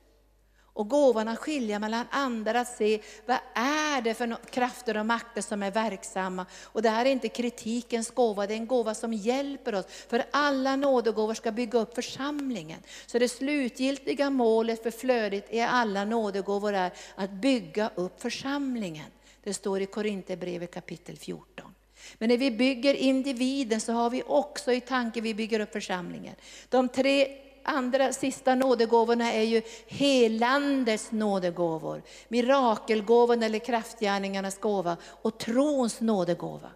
[0.75, 5.41] och gåvan att skilja mellan andar, att se vad är det för krafter och makter
[5.41, 6.45] som är verksamma.
[6.63, 9.85] Och det här är inte kritikens gåva, det är en gåva som hjälper oss.
[9.87, 12.79] För alla nådegåvor ska bygga upp församlingen.
[13.05, 19.11] Så det slutgiltiga målet för flödet i alla nådegåvor är att bygga upp församlingen.
[19.43, 21.73] Det står i Korinthierbrevet kapitel 14.
[22.17, 26.35] Men när vi bygger individen så har vi också i tanke, vi bygger upp församlingen.
[26.69, 32.03] De tre andra sista nådegåvorna är ju helandets nådegåvor.
[32.27, 36.69] Mirakelgåvan eller kraftgärningarnas gåva och trons nådegåva.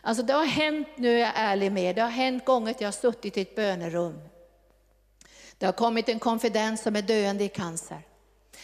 [0.00, 2.88] Alltså det har hänt, nu är jag ärlig med, det har hänt gånger att jag
[2.88, 4.20] har suttit i ett bönerum.
[5.58, 8.02] Det har kommit en konfident som är döende i cancer.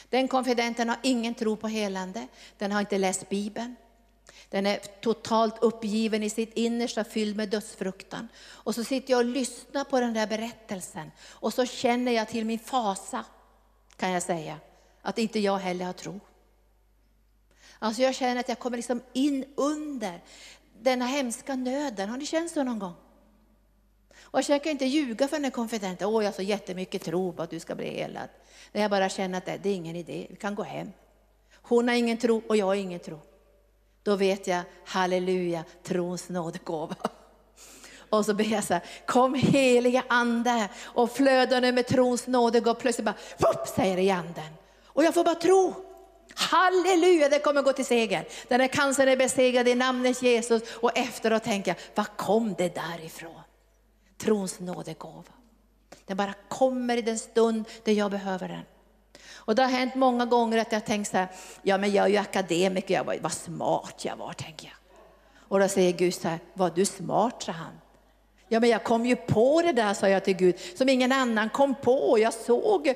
[0.08, 2.26] Den konfidenten har ingen tro på helande,
[2.58, 3.76] den har inte läst Bibeln.
[4.50, 8.28] Den är totalt uppgiven i sitt innersta, fylld med dödsfruktan.
[8.46, 11.10] Och så sitter jag och lyssnar på den där berättelsen.
[11.28, 13.24] Och så känner jag till min fasa,
[13.96, 14.58] kan jag säga,
[15.02, 16.20] att inte jag heller har tro.
[17.78, 20.20] Alltså jag känner att jag kommer liksom in under
[20.80, 22.08] denna hemska nöden.
[22.08, 22.94] Har ni känt så någon gång?
[24.30, 26.08] Och jag försöker inte ljuga för den här konfidenten.
[26.08, 28.28] Åh, jag har så jättemycket tro på att du ska bli helad.
[28.72, 30.92] När jag bara känner att det, det är ingen idé, vi kan gå hem.
[31.54, 33.20] Hon har ingen tro och jag har ingen tro
[34.08, 36.96] då vet jag, halleluja, trons nådegåva.
[38.10, 42.80] Och så ber jag så här, kom heliga ande och flöda nu med trons nådegåva.
[42.80, 44.52] Plötsligt bara, fupp, säger det i anden.
[44.84, 45.74] Och jag får bara tro.
[46.34, 48.28] Halleluja, det kommer gå till seger.
[48.48, 50.62] Den här cancern är besegrad i namnet Jesus.
[50.74, 53.42] Och efteråt tänker jag, var kom det därifrån?
[54.18, 55.32] Trons nådegåva.
[56.06, 58.62] Den bara kommer i den stund där jag behöver den.
[59.48, 61.28] Och det har hänt många gånger att jag tänkt så här,
[61.62, 64.76] ja men jag är ju akademiker, jag var, vad smart jag var, tänker jag.
[65.48, 67.72] Och då säger Gud så här, var du smart, sa han.
[68.48, 71.50] Ja men jag kom ju på det där, sa jag till Gud, som ingen annan
[71.50, 72.18] kom på.
[72.18, 72.94] Jag såg,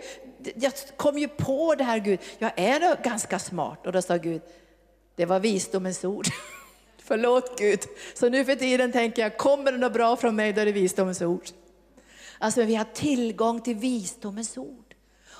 [0.54, 3.86] jag kom ju på det här Gud, jag är då ganska smart.
[3.86, 4.42] Och då sa Gud,
[5.16, 6.26] det var visdomens ord.
[6.98, 7.80] Förlåt Gud.
[8.14, 10.72] Så nu för tiden tänker jag, kommer det något bra från mig, då är det
[10.72, 11.46] visdomens ord.
[12.38, 14.91] Alltså vi har tillgång till visdomens ord.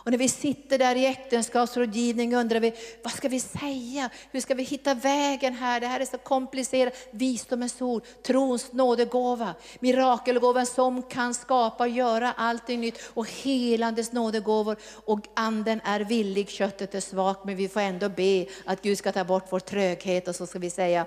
[0.04, 4.10] Och när vi sitter där i äktenskapsrådgivning undrar vi, vad ska vi säga?
[4.30, 5.80] Hur ska vi hitta vägen här?
[5.80, 6.94] Det här är så komplicerat.
[7.10, 14.76] Visdomens ord, trons nådegåva, mirakelgåvan som kan skapa och göra allting nytt och helandes nådegåvor.
[15.04, 19.12] Och anden är villig, köttet är svagt, men vi får ändå be att Gud ska
[19.12, 21.06] ta bort vår tröghet och så ska vi säga,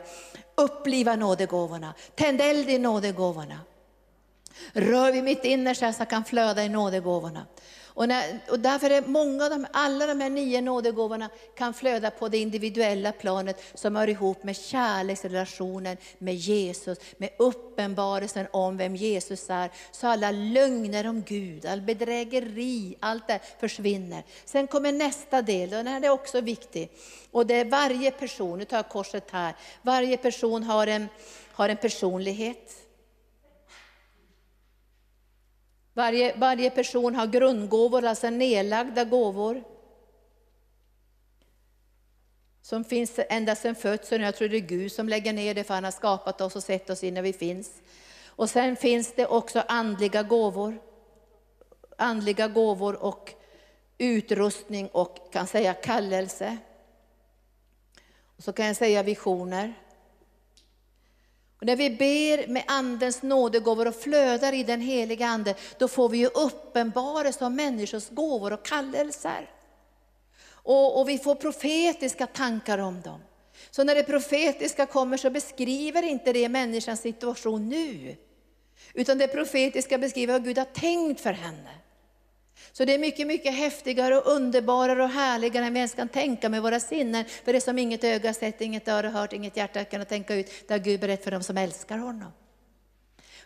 [0.56, 3.60] uppliva nådegåvorna, tänd eld i nådegåvorna.
[4.74, 7.46] Rör vi mitt innersta så kan flöda i nådegåvorna.
[7.96, 12.12] Och, när, och därför är många av de, alla de här nio nådegåvorna kan flöda
[12.12, 18.96] på det individuella planet som hör ihop med kärleksrelationen med Jesus, med uppenbarelsen om vem
[18.96, 19.72] Jesus är.
[19.92, 24.24] Så alla lögner om Gud, all bedrägeri, allt det försvinner.
[24.46, 26.90] Sen kommer nästa del, och den här är också viktig.
[27.32, 31.08] Och det är varje person, nu tar jag korset här, varje person har en,
[31.52, 32.85] har en personlighet.
[35.96, 39.64] Varje, varje person har grundgåvor, alltså nedlagda gåvor.
[42.62, 44.24] Som finns ända sedan födseln.
[44.24, 46.64] Jag tror det är Gud som lägger ner det, för han har skapat oss och
[46.64, 47.72] sett oss innan vi finns.
[48.28, 50.82] Och sen finns det också andliga gåvor.
[51.98, 53.34] Andliga gåvor och
[53.98, 56.58] utrustning och kan säga kallelse.
[58.38, 59.74] Och så kan jag säga visioner.
[61.66, 66.10] Och när vi ber med Andens nådegåvor och flödar i den heliga Ande, då får
[66.10, 69.50] vi ju uppenbarelse om människors gåvor och kallelser.
[70.48, 73.20] Och, och vi får profetiska tankar om dem.
[73.72, 78.16] Så när det profetiska kommer så beskriver inte det människans situation nu.
[78.94, 81.72] Utan det profetiska beskriver vad Gud har tänkt för henne.
[82.72, 86.50] Så det är mycket, mycket häftigare och underbarare och härligare än vi ens kan tänka
[86.50, 87.26] med våra sinnen.
[87.46, 90.74] För det som inget öga sett, inget öra hört, inget hjärta kan tänka ut, det
[90.74, 92.32] har Gud berättat för dem som älskar honom.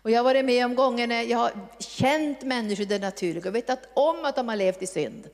[0.01, 3.55] Och jag har varit med om gånger när jag har känt människor det naturliga och
[3.55, 5.29] vetat om att de har levt i synd.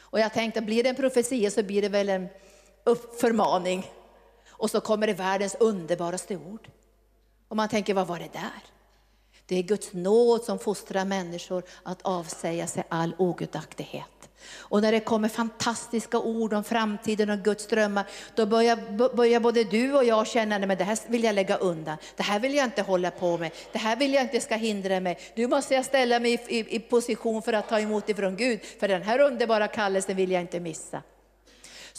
[0.00, 2.28] Och jag tänkte, blir det en profetia så blir det väl en
[3.20, 3.90] förmaning.
[4.48, 6.68] Och så kommer det världens underbaraste ord.
[7.48, 8.62] Och man tänker, vad var det där?
[9.50, 14.28] Det är Guds nåd som fostrar människor att avsäga sig all ogudaktighet.
[14.56, 18.76] Och när det kommer fantastiska ord om framtiden och Guds drömmar, då börjar,
[19.16, 21.96] börjar både du och jag känna, att det här vill jag lägga undan.
[22.16, 23.50] Det här vill jag inte hålla på med.
[23.72, 25.18] Det här vill jag inte ska hindra mig.
[25.34, 28.60] Nu måste jag ställa mig i, i, i position för att ta emot ifrån Gud,
[28.80, 31.02] för den här underbara kallelsen vill jag inte missa.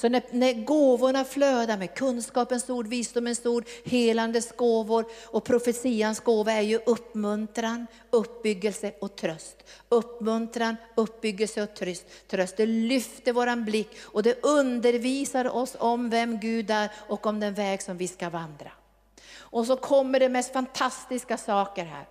[0.02, 6.52] Så när, när gåvorna flödar med kunskapens ord, visdomens ord, helandes gåvor och profetians gåva
[6.52, 9.64] är ju uppmuntran, uppbyggelse och tröst.
[9.90, 12.06] Uppmuntran, uppbyggelse och tröst.
[12.28, 12.58] tröst.
[12.58, 17.54] Det lyfter våran blick och det undervisar oss om vem Gud är och om den
[17.54, 18.72] väg som vi ska vandra.
[19.38, 22.06] Och så kommer det mest fantastiska saker här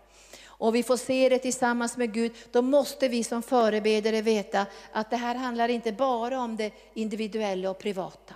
[0.61, 5.11] och vi får se det tillsammans med Gud, då måste vi som förebedjare veta att
[5.11, 8.35] det här handlar inte bara om det individuella och privata.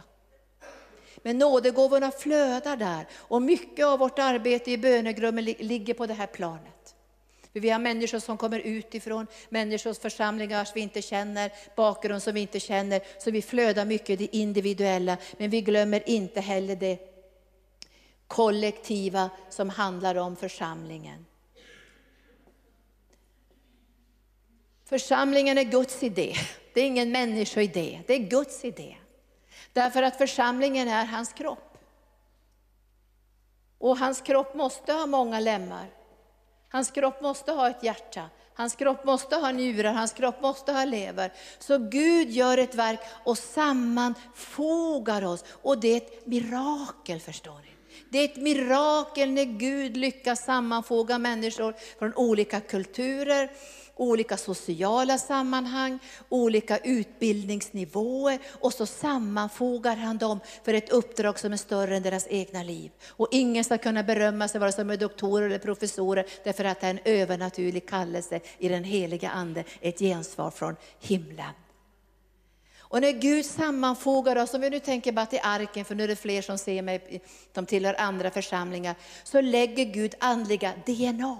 [1.16, 6.26] Men nådegåvorna flödar där och mycket av vårt arbete i bönegrummen ligger på det här
[6.26, 6.94] planet.
[7.52, 12.40] Vi har människor som kommer utifrån, människors församlingar som vi inte känner, bakgrund som vi
[12.40, 13.02] inte känner.
[13.18, 16.98] Så vi flödar mycket i det individuella, men vi glömmer inte heller det
[18.26, 21.26] kollektiva som handlar om församlingen.
[24.84, 26.34] Församlingen är Guds idé.
[26.74, 28.96] Det är ingen människoidé, det är Guds idé.
[29.72, 31.78] Därför att församlingen är hans kropp.
[33.78, 35.86] Och hans kropp måste ha många lemmar.
[36.68, 38.30] Hans kropp måste ha ett hjärta.
[38.54, 41.32] Hans kropp måste ha njurar, hans kropp måste ha lever.
[41.58, 45.44] Så Gud gör ett verk och sammanfogar oss.
[45.62, 47.70] Och det är ett mirakel förstår ni.
[48.10, 53.50] Det är ett mirakel när Gud lyckas sammanfoga människor från olika kulturer,
[53.96, 61.56] olika sociala sammanhang, olika utbildningsnivåer och så sammanfogar han dem för ett uppdrag som är
[61.56, 62.90] större än deras egna liv.
[63.08, 66.80] Och ingen ska kunna berömma sig vare sig de är doktorer eller professorer därför att
[66.80, 71.52] det är en övernaturlig kallelse i den heliga Ande, ett gensvar från himlen.
[72.94, 76.08] Och när Gud sammanfogar oss, om vi nu tänker bara till arken, för nu är
[76.08, 81.38] det fler som ser mig, de tillhör andra församlingar, så lägger Gud andliga DNA.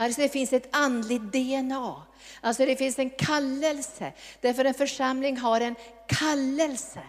[0.00, 2.02] Alltså det finns ett andligt DNA.
[2.40, 4.12] Alltså det finns en kallelse.
[4.40, 5.74] Därför en församling har en
[6.06, 7.00] kallelse.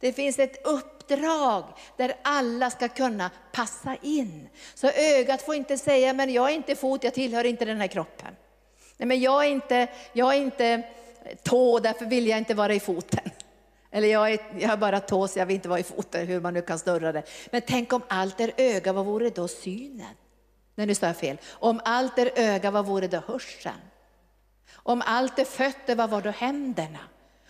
[0.00, 1.64] Det finns ett uppdrag
[1.96, 4.48] där alla ska kunna passa in.
[4.74, 7.86] Så ögat får inte säga, men jag är inte fot, jag tillhör inte den här
[7.86, 8.34] kroppen.
[8.96, 10.82] Nej, men jag är inte, jag är inte
[11.42, 13.30] tå, därför vill jag inte vara i foten.
[13.90, 16.40] Eller jag, är, jag har bara tå, så jag vill inte vara i foten, hur
[16.40, 17.22] man nu kan snurra det.
[17.50, 20.14] Men tänk om allt är öga, vad vore då synen?
[20.76, 21.38] Nej, nu sa jag fel.
[21.52, 23.80] Om allt är öga, vad vore då hörseln?
[24.74, 26.98] Om allt är fötter, vad var då händerna?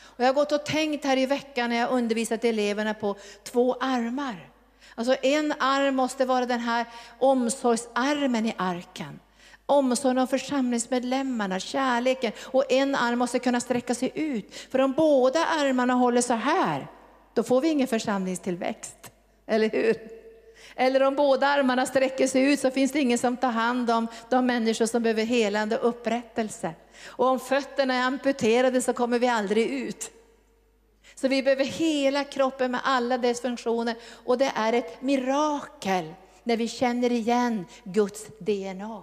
[0.02, 3.76] Och jag har gått och tänkt här i veckan när jag undervisat eleverna på två
[3.80, 4.50] armar.
[4.94, 6.86] Alltså en arm måste vara den här
[7.18, 9.20] omsorgsarmen i arken.
[9.66, 12.32] Omsorgen om församlingsmedlemmarna, kärleken.
[12.42, 14.54] Och en arm måste kunna sträcka sig ut.
[14.54, 16.86] För om båda armarna håller så här,
[17.34, 19.10] då får vi ingen församlingstillväxt.
[19.46, 20.15] Eller hur?
[20.76, 24.08] Eller om båda armarna sträcker sig ut så finns det ingen som tar hand om
[24.28, 26.74] de människor som behöver helande och upprättelse.
[27.04, 30.10] Och om fötterna är amputerade så kommer vi aldrig ut.
[31.14, 36.56] Så vi behöver hela kroppen med alla dess funktioner och det är ett mirakel när
[36.56, 39.02] vi känner igen Guds DNA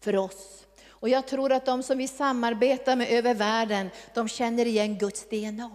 [0.00, 0.66] för oss.
[0.88, 5.28] Och jag tror att de som vi samarbetar med över världen, de känner igen Guds
[5.28, 5.70] DNA.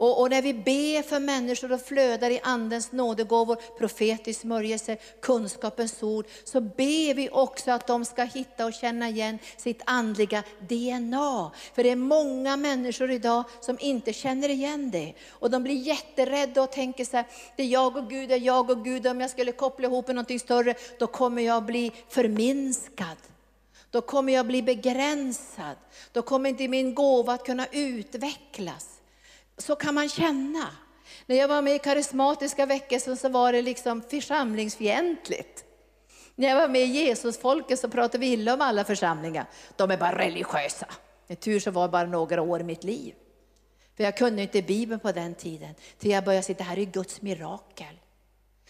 [0.00, 6.02] Och, och, när vi ber för människor och flödar i Andens nådegåvor, profetisk smörjelse, kunskapens
[6.02, 11.50] ord, så ber vi också att de ska hitta och känna igen sitt andliga DNA.
[11.74, 15.14] För det är många människor idag som inte känner igen det.
[15.30, 18.38] Och de blir jätterädda och tänker så här, det är jag och Gud, det är
[18.38, 21.92] jag och Gud, om jag skulle koppla ihop med någonting större, då kommer jag bli
[22.08, 23.16] förminskad.
[23.90, 25.76] Då kommer jag bli begränsad.
[26.12, 28.99] Då kommer inte min gåva att kunna utvecklas
[29.62, 30.68] så kan man känna.
[31.26, 35.64] När jag var med i karismatiska väckelsen så var det liksom församlingsfientligt.
[36.34, 39.46] När jag var med i Jesusfolket så pratade vi illa om alla församlingar.
[39.76, 40.86] De är bara religiösa.
[41.28, 43.14] I tur så var det bara några år i mitt liv.
[43.96, 45.74] För jag kunde inte Bibeln på den tiden.
[45.98, 48.00] Till jag började sitta här i Guds mirakel.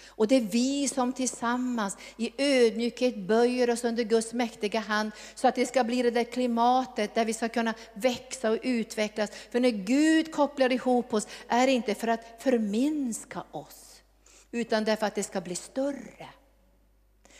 [0.08, 5.48] Och det är vi som tillsammans i ödmjukhet böjer oss under Guds mäktiga hand så
[5.48, 9.30] att det ska bli det där klimatet där vi ska kunna växa och utvecklas.
[9.50, 14.02] För när Gud kopplar ihop oss är det inte för att förminska oss,
[14.50, 16.28] utan därför att det ska bli större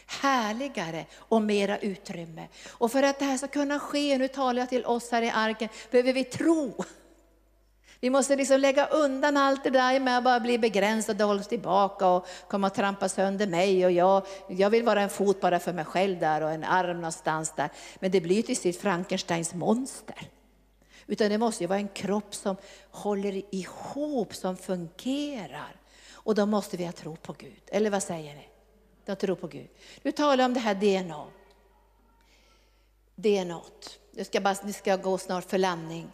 [0.06, 2.48] härligare och mera utrymme.
[2.68, 5.30] Och för att det här ska kunna ske, nu talar jag till oss här i
[5.30, 6.84] arken, behöver vi tro.
[8.00, 11.48] Vi måste liksom lägga undan allt det där med att bara bli begränsad och hållas
[11.48, 13.84] tillbaka och komma och trampa sönder mig.
[13.84, 16.96] Och jag, jag vill vara en fot bara för mig själv där och en arm
[16.96, 17.70] någonstans där.
[17.98, 20.28] Men det blir till sist Frankensteins monster.
[21.06, 22.56] Utan det måste ju vara en kropp som
[22.90, 25.76] håller ihop, som fungerar.
[26.12, 27.62] Och då måste vi ha tro på Gud.
[27.66, 28.48] Eller vad säger ni?
[29.04, 29.68] Jag tror på Gud.
[30.02, 31.24] Nu talar jag om det här DNA.
[33.14, 33.62] DNA.
[34.12, 36.10] Det ska, bara, det ska gå snart för landning.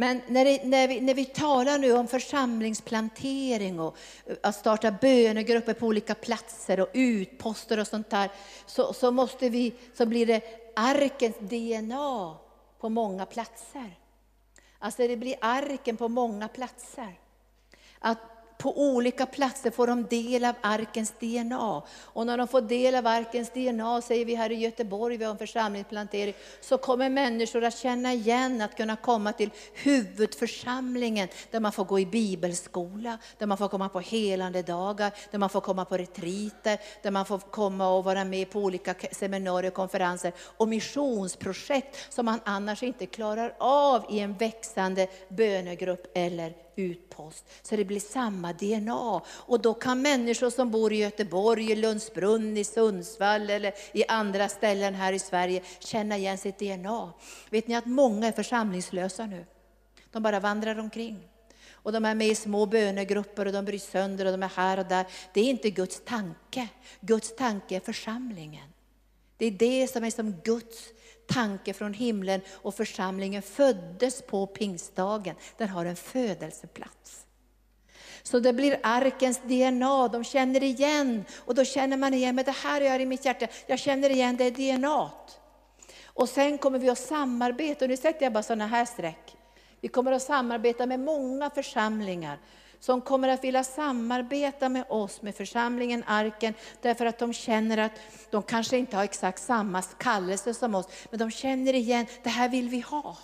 [0.00, 4.92] Men när, det, när, vi, när vi talar nu om församlingsplantering och eh, att starta
[4.92, 8.30] bönegrupper på olika platser och utposter och sånt där,
[8.66, 10.42] så, så, måste vi, så blir det
[10.76, 12.36] arkens DNA
[12.78, 13.98] på många platser.
[14.78, 17.14] Alltså det blir arken på många platser.
[17.98, 18.18] Att
[18.60, 21.82] på olika platser får de del av arkens DNA.
[21.98, 25.32] Och när de får del av arkens DNA, säger vi här i Göteborg, vi har
[25.32, 31.72] en församlingsplantering, så kommer människor att känna igen, att kunna komma till huvudförsamlingen, där man
[31.72, 35.84] får gå i bibelskola, där man får komma på helande dagar, där man får komma
[35.84, 40.68] på retriter, där man får komma och vara med på olika seminarier och konferenser och
[40.68, 47.44] missionsprojekt som man annars inte klarar av i en växande bönegrupp eller utpost.
[47.62, 49.20] Så det blir samma DNA.
[49.28, 54.48] Och då kan människor som bor i Göteborg, i Lundsbrunn, i Sundsvall eller i andra
[54.48, 57.12] ställen här i Sverige känna igen sitt DNA.
[57.50, 59.46] Vet ni att många är församlingslösa nu?
[60.12, 61.28] De bara vandrar omkring.
[61.82, 64.78] Och de är med i små bönegrupper och de bryts sönder och de är här
[64.78, 65.06] och där.
[65.34, 66.68] Det är inte Guds tanke.
[67.00, 68.68] Guds tanke är församlingen.
[69.40, 70.88] Det är det som är som Guds
[71.26, 75.34] tanke från himlen och församlingen föddes på pingstdagen.
[75.56, 77.26] Den har en födelseplats.
[78.22, 82.50] Så det blir arkens DNA, de känner igen och då känner man igen, men det
[82.50, 85.10] här är i mitt hjärta, jag känner igen det DNA.
[86.04, 89.36] Och sen kommer vi att samarbeta, och nu sätter jag bara sådana här streck.
[89.80, 92.38] Vi kommer att samarbeta med många församlingar
[92.80, 97.92] som kommer att vilja samarbeta med oss, med församlingen Arken, därför att de känner att
[98.30, 102.48] de kanske inte har exakt samma kallelse som oss, men de känner igen, det här
[102.48, 103.16] vill vi ha.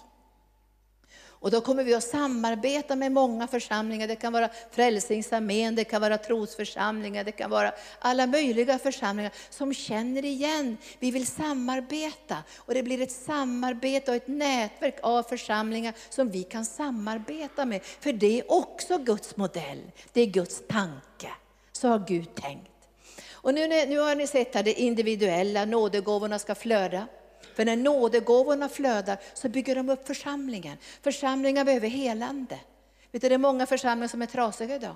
[1.46, 4.08] Och då kommer vi att samarbeta med många församlingar.
[4.08, 9.74] Det kan vara Frälsningsarmén, det kan vara trosförsamlingar, det kan vara alla möjliga församlingar som
[9.74, 10.76] känner igen.
[10.98, 16.42] Vi vill samarbeta och det blir ett samarbete och ett nätverk av församlingar som vi
[16.42, 17.82] kan samarbeta med.
[17.82, 19.82] För det är också Guds modell,
[20.12, 21.30] det är Guds tanke.
[21.72, 22.70] Så har Gud tänkt.
[23.32, 27.06] Och nu, nu har ni sett här det individuella, nådegåvorna ska flöda.
[27.56, 30.78] För när nådegåvorna flödar så bygger de upp församlingen.
[31.02, 32.58] Församlingar behöver helande.
[33.12, 34.94] Vet du, det är många församlingar som är trasiga idag.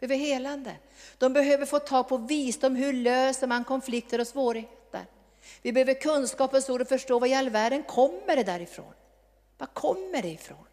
[0.00, 0.76] Behöver helande.
[1.18, 5.06] De behöver få tag på visdom, hur löser man konflikter och svårigheter.
[5.62, 8.92] Vi behöver kunskapens ord och förstå vad i all världen kommer det därifrån.
[9.58, 10.66] Var kommer det ifrån?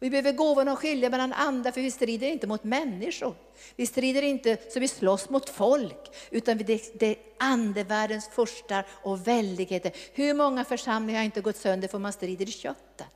[0.00, 3.34] Vi behöver gåvorna att skilja mellan andra, för vi strider inte mot människor.
[3.76, 9.92] Vi strider inte så vi slåss mot folk, utan det, är andevärldens furstar och väldigheter.
[10.12, 13.06] Hur många församlingar har inte gått sönder för man strider i köttet?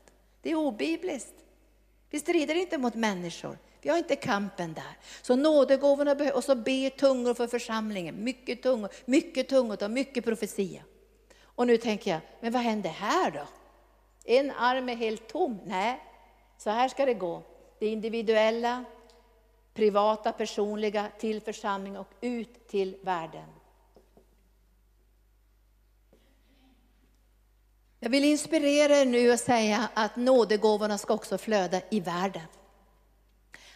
[0.42, 1.34] Det är obibliskt.
[2.10, 3.58] Vi strider inte mot människor.
[3.80, 4.98] Vi har inte kampen där.
[5.22, 8.24] Så nådegåvorna behövs, och så be tungor för församlingen.
[8.24, 10.82] Mycket tungor, mycket tungor och mycket profetia.
[11.42, 13.46] Och nu tänker jag, men vad händer här då?
[14.24, 15.58] En arm är helt tom.
[15.64, 16.00] Nej,
[16.62, 17.42] så här ska det gå.
[17.78, 18.84] Det individuella,
[19.74, 23.48] privata, personliga till församling och ut till världen.
[28.00, 32.46] Jag vill inspirera er nu och säga att nådegåvorna ska också flöda i världen.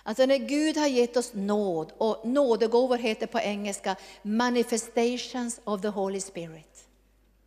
[0.02, 5.88] Alltså när Gud har gett oss nåd, och nådegåvor heter på engelska manifestations of the
[5.88, 6.88] Holy Spirit.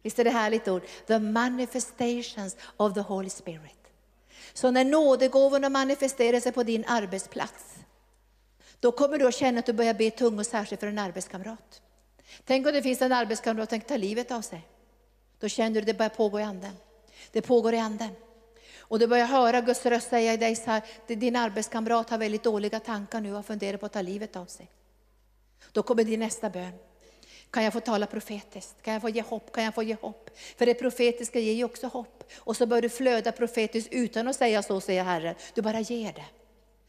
[0.01, 0.81] Visst är det härligt ord?
[1.07, 3.78] The manifestations of the Holy Spirit.
[4.54, 7.76] Så när nådegåvorna manifesterar sig på din arbetsplats,
[8.80, 11.82] då kommer du att känna att du börjar be tungor särskilt för en arbetskamrat.
[12.45, 14.68] Tänk om det finns en arbetskamrat som tar livet av sig.
[15.39, 16.74] Då känner du att det börjar pågå i anden.
[17.32, 18.10] Det pågår i anden.
[18.80, 22.43] Och du börjar höra Guds röst säga i dig så här, din arbetskamrat har väldigt
[22.43, 24.72] dåliga tankar nu och funderar på att ta livet av sig.
[25.72, 26.88] Då kommer din nästa bön.
[27.52, 28.82] Kan jag få tala profetiskt?
[28.82, 29.52] Kan jag få ge hopp?
[29.52, 30.30] Kan jag få ge hopp?
[30.58, 32.24] För det profetiska ger ju också hopp.
[32.38, 35.36] Och så bör du flöda profetiskt utan att säga så, säger Herren.
[35.54, 36.26] Du bara ger det.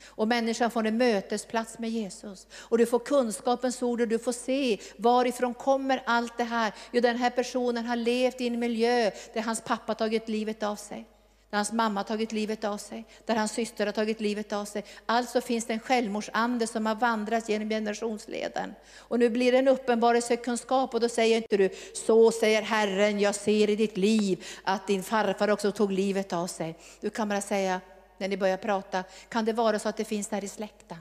[0.06, 2.46] Och människan får en mötesplats med Jesus.
[2.52, 6.72] Och du får kunskapens ord och du får se varifrån kommer allt det här.
[6.92, 10.76] Jo, den här personen har levt i en miljö där hans pappa tagit livet av
[10.76, 11.06] sig
[11.50, 14.64] där hans mamma har tagit livet av sig, där hans syster har tagit livet av
[14.64, 14.84] sig.
[15.06, 18.74] Alltså finns det en självmordsande som har vandrat genom generationsleden.
[18.98, 21.70] Och nu blir det en uppenbarelsekunskap och då säger inte du,
[22.06, 26.46] så säger Herren, jag ser i ditt liv att din farfar också tog livet av
[26.46, 26.78] sig.
[27.00, 27.80] Du kan bara säga,
[28.18, 30.98] när ni börjar prata, kan det vara så att det finns där i släkten?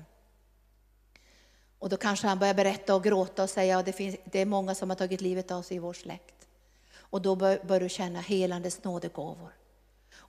[1.80, 4.76] Och då kanske han börjar berätta och gråta och säga, det, finns, det är många
[4.76, 6.48] som har tagit livet av sig i vår släkt.
[6.98, 9.59] Och då bör, bör du känna helandets nådegåvor.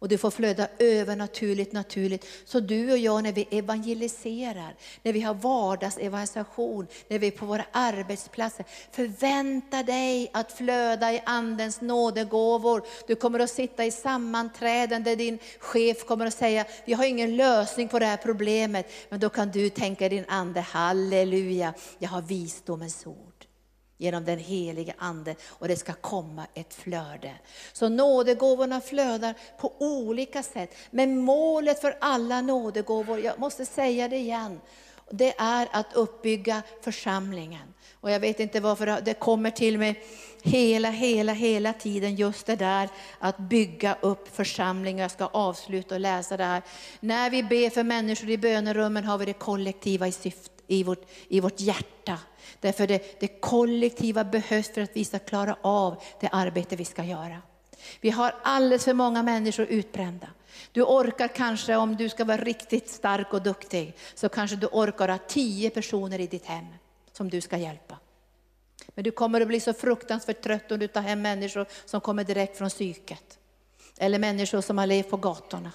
[0.01, 2.27] Och det får flöda övernaturligt, naturligt.
[2.45, 7.47] Så du och jag när vi evangeliserar, när vi har vardagsevangelisation, när vi är på
[7.47, 8.67] våra arbetsplatser.
[8.91, 12.83] Förvänta dig att flöda i Andens nådegåvor.
[13.07, 17.37] Du kommer att sitta i sammanträden där din chef kommer att säga, vi har ingen
[17.37, 18.91] lösning på det här problemet.
[19.09, 23.30] Men då kan du tänka i din ande, halleluja, jag har visdomens ord
[24.01, 27.33] genom den helige Ande och det ska komma ett flöde.
[27.73, 30.75] Så nådegåvorna flödar på olika sätt.
[30.91, 34.61] Men målet för alla nådegåvor, jag måste säga det igen,
[35.11, 37.75] det är att uppbygga församlingen.
[38.01, 40.05] Och jag vet inte varför det kommer till mig
[40.43, 42.89] hela, hela, hela tiden just det där
[43.19, 45.05] att bygga upp församlingar.
[45.05, 46.63] Jag ska avsluta och läsa det här.
[47.01, 51.07] När vi ber för människor i bönerummen har vi det kollektiva i syfte i vårt,
[51.29, 52.19] i vårt hjärta.
[52.61, 57.05] Därför det, det kollektiva behövs för att vi ska klara av det arbete vi ska
[57.05, 57.43] göra.
[58.01, 60.27] Vi har alldeles för många människor utbrända.
[60.73, 65.09] Du orkar kanske, om du ska vara riktigt stark och duktig, så kanske du orkar
[65.09, 66.67] ha tio personer i ditt hem
[67.13, 67.97] som du ska hjälpa.
[68.89, 72.25] Men du kommer att bli så fruktansvärt trött om du tar hem människor som kommer
[72.25, 73.39] direkt från psyket.
[73.99, 75.73] Eller människor som har levt på gatorna.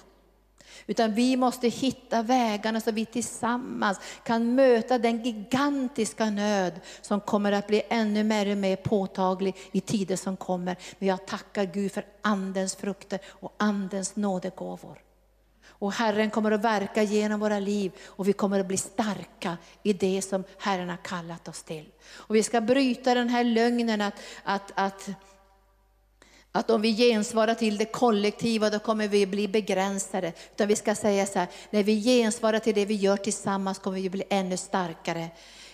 [0.86, 7.52] Utan vi måste hitta vägarna så vi tillsammans kan möta den gigantiska nöd som kommer
[7.52, 10.76] att bli ännu mer, och mer påtaglig i tider som kommer.
[10.98, 15.02] Men jag tackar Gud för andens frukter och andens nådegåvor.
[15.78, 19.92] Och Herren kommer att verka genom våra liv och vi kommer att bli starka i
[19.92, 21.88] det som Herren har kallat oss till.
[22.08, 24.14] Och vi ska bryta den här lögnen att,
[24.44, 25.08] att, att
[26.56, 30.32] att om vi gensvarar till det kollektiva då kommer vi bli begränsade.
[30.54, 34.00] Utan vi ska säga så här, när vi gensvarar till det vi gör tillsammans kommer
[34.00, 35.28] vi bli ännu starkare.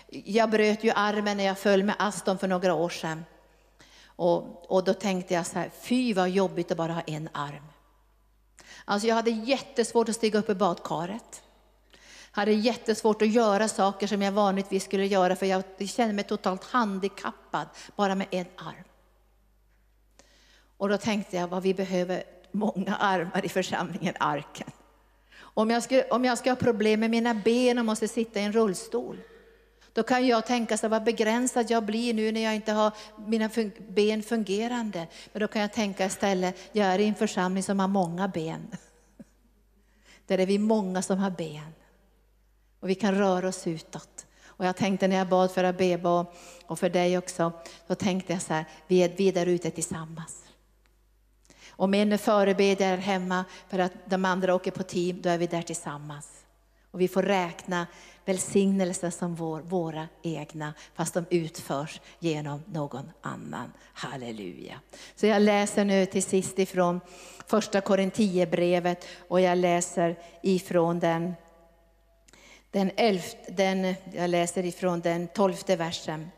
[0.08, 3.24] Jag bröt ju armen när jag föll med Aston för några år sedan.
[4.06, 7.66] Och, och då tänkte jag så här, fy vad jobbigt att bara ha en arm.
[8.84, 11.42] Alltså jag hade jättesvårt att stiga upp i badkaret.
[12.30, 16.64] Hade jättesvårt att göra saker som jag vanligtvis skulle göra för jag kände mig totalt
[16.64, 17.66] handikappad
[17.96, 18.84] bara med en arm.
[20.82, 22.22] Och då tänkte jag vad vi behöver
[22.52, 24.70] många armar i församlingen Arken.
[25.38, 28.42] Om jag, ska, om jag ska ha problem med mina ben och måste sitta i
[28.42, 29.16] en rullstol,
[29.92, 32.92] då kan jag tänka så vad begränsad jag blir nu när jag inte har
[33.26, 33.50] mina
[33.88, 35.06] ben fungerande.
[35.32, 38.66] Men då kan jag tänka istället, jag är i en församling som har många ben.
[40.26, 41.72] Där är vi många som har ben.
[42.80, 44.26] Och vi kan röra oss utåt.
[44.44, 46.26] Och jag tänkte när jag bad för Abeba
[46.66, 47.52] och för dig också,
[47.86, 50.42] då tänkte jag så här, vi är, vi är där ute tillsammans.
[51.76, 55.46] Om en är förebedjare hemma för att de andra åker på team, då är vi
[55.46, 56.28] där tillsammans.
[56.90, 57.86] Och vi får räkna
[58.24, 63.72] välsignelser som vår, våra egna, fast de utförs genom någon annan.
[63.92, 64.80] Halleluja.
[65.16, 67.00] Så jag läser nu till sist ifrån
[67.46, 71.34] första Korintierbrevet och jag läser ifrån den,
[72.70, 76.30] den, elfte, den, jag läser ifrån den tolfte versen.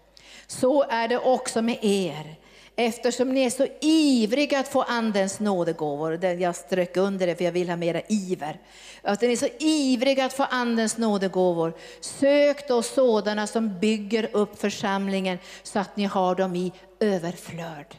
[0.47, 2.37] Så är det också med er
[2.77, 6.25] eftersom ni är så ivriga att få andens nådegåvor.
[6.25, 8.61] Jag strök under det för jag vill ha mera iver.
[9.03, 11.73] Att ni är så ivriga att få andens nådegåvor.
[12.01, 17.95] Sök då sådana som bygger upp församlingen så att ni har dem i överflöd.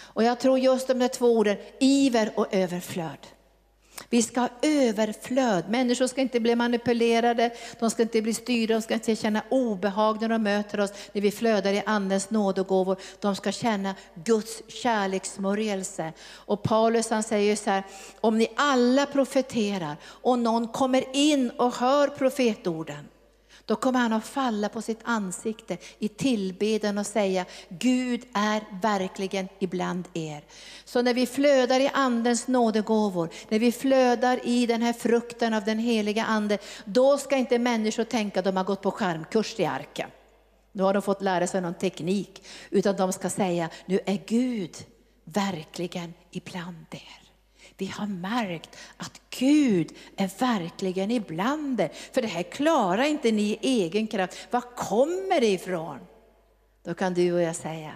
[0.00, 3.26] Och jag tror just de där två orden, iver och överflöd.
[4.10, 5.64] Vi ska ha överflöd.
[5.68, 10.20] Människor ska inte bli manipulerade, de ska inte bli styrda, de ska inte känna obehag
[10.20, 12.96] när de möter oss, när vi flödar i Andens nåd och gåvor.
[13.20, 13.94] De ska känna
[14.24, 16.12] Guds kärlekssmörjelse.
[16.32, 17.82] Och Paulus han säger så här,
[18.20, 23.08] om ni alla profeterar och någon kommer in och hör profetorden,
[23.68, 29.48] då kommer han att falla på sitt ansikte i tillbeden och säga, Gud är verkligen
[29.58, 30.44] ibland er.
[30.84, 35.64] Så när vi flödar i Andens nådegåvor, när vi flödar i den här frukten av
[35.64, 39.64] den heliga Ande, då ska inte människor tänka att de har gått på skärmkurs i
[39.64, 40.10] arken.
[40.72, 44.76] Nu har de fått lära sig någon teknik, utan de ska säga, nu är Gud
[45.24, 47.27] verkligen ibland er
[47.78, 51.90] vi har märkt att Gud är verkligen ibland er.
[52.12, 54.48] För det här klarar inte ni i egen kraft.
[54.50, 55.98] Var kommer det ifrån?
[56.82, 57.92] Då kan du och jag säga,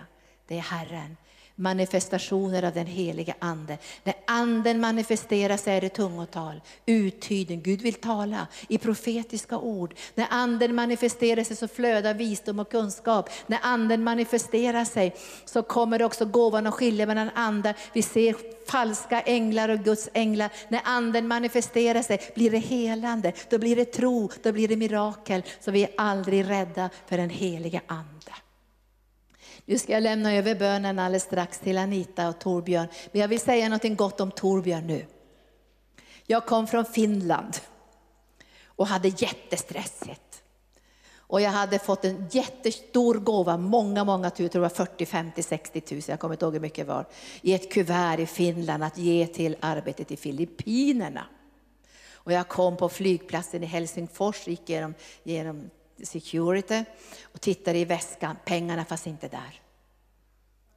[0.47, 1.17] det är Herren
[1.63, 3.79] manifestationer av den heliga Ande.
[4.05, 9.95] När Anden manifesterar sig är det tungotal, uttydning, Gud vill tala i profetiska ord.
[10.15, 13.31] När Anden manifesterar sig så flödar visdom och kunskap.
[13.47, 17.77] När Anden manifesterar sig så kommer också gåvan att skilja mellan andar.
[17.93, 18.37] Vi ser
[18.71, 20.51] falska änglar och Guds änglar.
[20.69, 25.43] När Anden manifesterar sig blir det helande, då blir det tro, då blir det mirakel.
[25.61, 28.33] Så vi är aldrig rädda för den heliga Ande.
[29.73, 32.89] Nu ska jag lämna över bönen alldeles strax till Anita och Torbjörn.
[33.13, 35.07] Men jag vill säga något gott om Torbjörn nu.
[36.27, 37.57] Jag kom från Finland
[38.67, 40.43] och hade jättestressigt.
[41.15, 45.43] Och jag hade fått en jättestor gåva, många, många tusen, tror det var 40, 50,
[45.43, 47.07] 60 tusen, jag kommer inte ihåg hur mycket det var,
[47.43, 51.27] i ett kuvert i Finland att ge till arbetet i Filippinerna.
[52.13, 55.71] Och jag kom på flygplatsen i Helsingfors, gick genom, genom
[56.03, 56.85] security
[57.23, 58.37] och tittade i väskan.
[58.45, 59.62] Pengarna fanns inte där.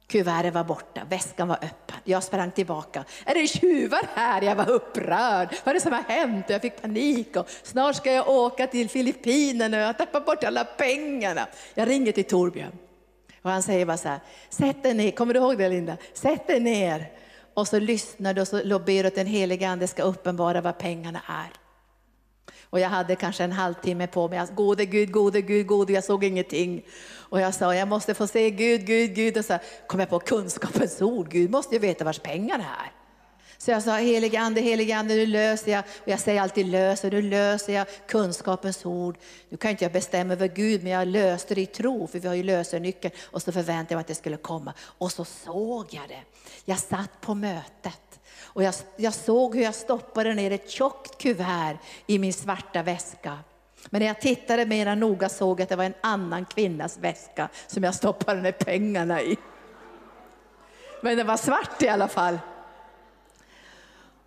[0.06, 1.96] Kuvertet var borta, väskan var öppen.
[2.04, 3.04] Jag sprang tillbaka.
[3.24, 4.42] Är det tjuvar här?
[4.42, 5.48] Jag var upprörd.
[5.64, 6.44] Vad är det som har hänt?
[6.48, 10.64] Jag fick panik och snart ska jag åka till Filippinerna och jag tappar bort alla
[10.64, 11.46] pengarna.
[11.74, 12.72] Jag ringer till Torbjörn
[13.42, 15.96] och han säger bara så här, sätt dig ner, kommer du ihåg det Linda?
[16.12, 17.10] Sätt dig ner
[17.54, 20.78] och så lyssnar du och så ber du att den heliga ande ska uppenbara vad
[20.78, 21.65] pengarna är.
[22.70, 24.46] Och jag hade kanske en halvtimme på mig.
[24.54, 26.82] Gode Gud, gode Gud, gode, jag såg ingenting.
[27.28, 29.38] Och jag sa, jag måste få se Gud, Gud, Gud.
[29.38, 31.28] Och så kom jag på kunskapens ord.
[31.30, 33.05] Gud måste ju veta vars pengarna är.
[33.58, 37.10] Så jag sa, helige ande, helige ande, nu löser jag, och jag säger alltid löser,
[37.10, 39.18] nu löser jag kunskapens ord.
[39.48, 42.28] Nu kan inte jag bestämma över Gud, men jag löste det i tro, för vi
[42.28, 43.14] har ju lösenyckeln.
[43.24, 44.72] Och så förväntade jag mig att det skulle komma.
[44.80, 46.22] Och så såg jag det.
[46.64, 48.20] Jag satt på mötet.
[48.42, 53.38] Och jag, jag såg hur jag stoppade ner ett tjockt kuvert i min svarta väska.
[53.90, 57.48] Men när jag tittade mera noga såg jag att det var en annan kvinnas väska
[57.66, 59.36] som jag stoppade ner pengarna i.
[61.02, 62.38] Men den var svart i alla fall.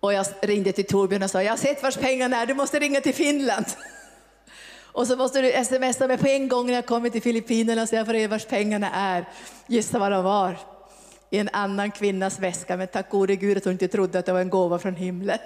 [0.00, 2.78] Och jag ringde till Torbjörn och sa, jag har sett vars pengarna är, du måste
[2.78, 3.66] ringa till Finland.
[4.92, 7.94] Och så måste du smsa mig på en gång när jag kommer till Filippinerna så
[7.94, 9.24] jag får reda vars pengarna är.
[9.66, 10.58] Gissa vad de var?
[11.30, 14.32] i en annan kvinnas väska, men tack gode Gud att hon inte trodde att det
[14.32, 15.38] var en gåva från himlen.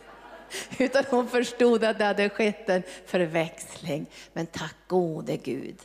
[0.78, 4.06] Utan hon förstod att det hade skett en förväxling.
[4.32, 5.76] Men tack gode Gud.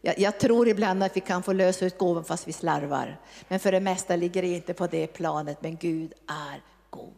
[0.00, 3.20] Jag, jag, tror ibland att vi kan få lösa ut gåvan fast vi slarvar.
[3.48, 7.14] Men för det mesta ligger det inte på det planet, men Gud är god.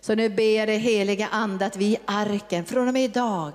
[0.00, 3.52] Så nu ber jag heliga Ande att vi i arken från och med idag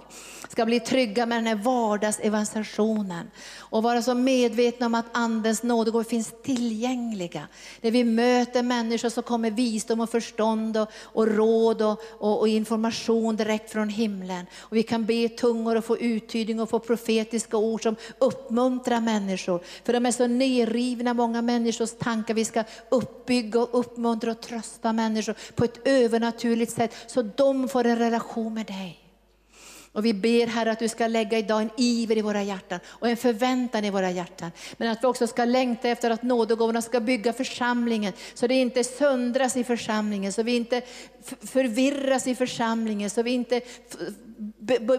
[0.53, 6.03] ska bli trygga med den här vardagsevangelisationen och vara så medvetna om att Andens nådegåvor
[6.03, 7.47] finns tillgängliga.
[7.81, 12.47] När vi möter människor så kommer visdom och förstånd och, och råd och, och, och,
[12.47, 14.45] information direkt från himlen.
[14.59, 19.01] Och vi kan be i tungor och få uttydning och få profetiska ord som uppmuntrar
[19.01, 19.63] människor.
[19.85, 22.33] För de är så nerrivna, många människors tankar.
[22.33, 27.85] Vi ska uppbygga och uppmuntra och trösta människor på ett övernaturligt sätt så de får
[27.85, 29.03] en relation med dig.
[29.93, 33.09] Och vi ber Herre att du ska lägga idag en iver i våra hjärtan och
[33.09, 34.51] en förväntan i våra hjärtan.
[34.77, 38.83] Men att vi också ska längta efter att nådegåvorna ska bygga församlingen så det inte
[38.83, 40.81] söndras i församlingen, så vi inte
[41.41, 43.61] förvirras i församlingen, så vi inte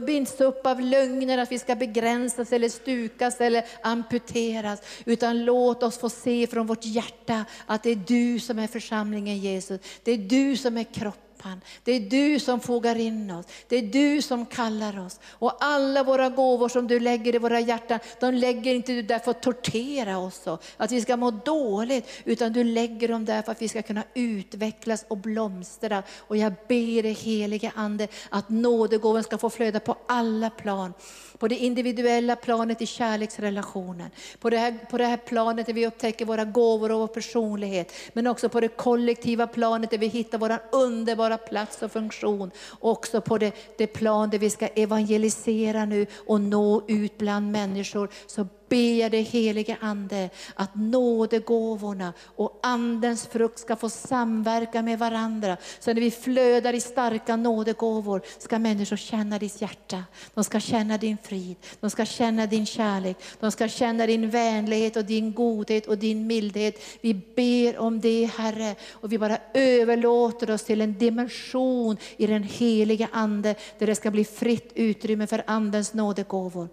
[0.06, 4.80] binds upp av lögner att vi ska begränsas eller stukas eller amputeras.
[5.04, 9.38] Utan låt oss få se från vårt hjärta att det är du som är församlingen
[9.38, 9.80] Jesus.
[10.02, 11.60] Det är du som är kroppen trappan.
[11.84, 13.46] Det är du som fogar in oss.
[13.68, 15.20] Det är du som kallar oss.
[15.30, 19.18] Och alla våra gåvor som du lägger i våra hjärtan, de lägger inte du där
[19.18, 23.42] för att tortera oss, så, att vi ska må dåligt, utan du lägger dem där
[23.42, 26.02] för att vi ska kunna utvecklas och blomstra.
[26.18, 30.92] Och jag ber dig helige Ande att nådegåvan ska få flöda på alla plan.
[31.38, 35.86] På det individuella planet i kärleksrelationen, på det, här, på det här planet där vi
[35.86, 40.38] upptäcker våra gåvor och vår personlighet, men också på det kollektiva planet där vi hittar
[40.38, 42.50] vår underbara plats och funktion.
[42.80, 48.10] Också på det, det plan där vi ska evangelisera nu och nå ut bland människor.
[48.26, 54.98] Så ber jag dig helige Ande att nådegåvorna och Andens frukt ska få samverka med
[54.98, 55.56] varandra.
[55.78, 60.04] Så när vi flödar i starka nådegåvor ska människor känna ditt hjärta.
[60.34, 64.96] De ska känna din frid, de ska känna din kärlek, de ska känna din vänlighet
[64.96, 66.82] och din godhet och din mildhet.
[67.00, 72.42] Vi ber om det Herre och vi bara överlåter oss till en dimension i den
[72.42, 76.68] heliga Ande där det ska bli fritt utrymme för Andens nådegåvor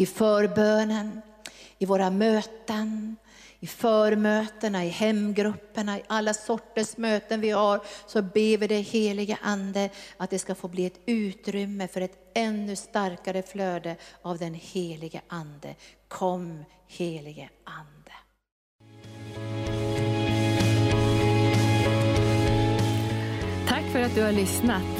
[0.00, 1.22] i förbönen,
[1.78, 3.16] i våra möten,
[3.60, 9.38] i förmötena, i hemgrupperna, i alla sorters möten vi har, så ber vi det helige
[9.42, 14.54] Ande att det ska få bli ett utrymme för ett ännu starkare flöde av den
[14.54, 15.74] helige Ande.
[16.08, 18.12] Kom helige Ande.
[23.68, 24.99] Tack för att du har lyssnat.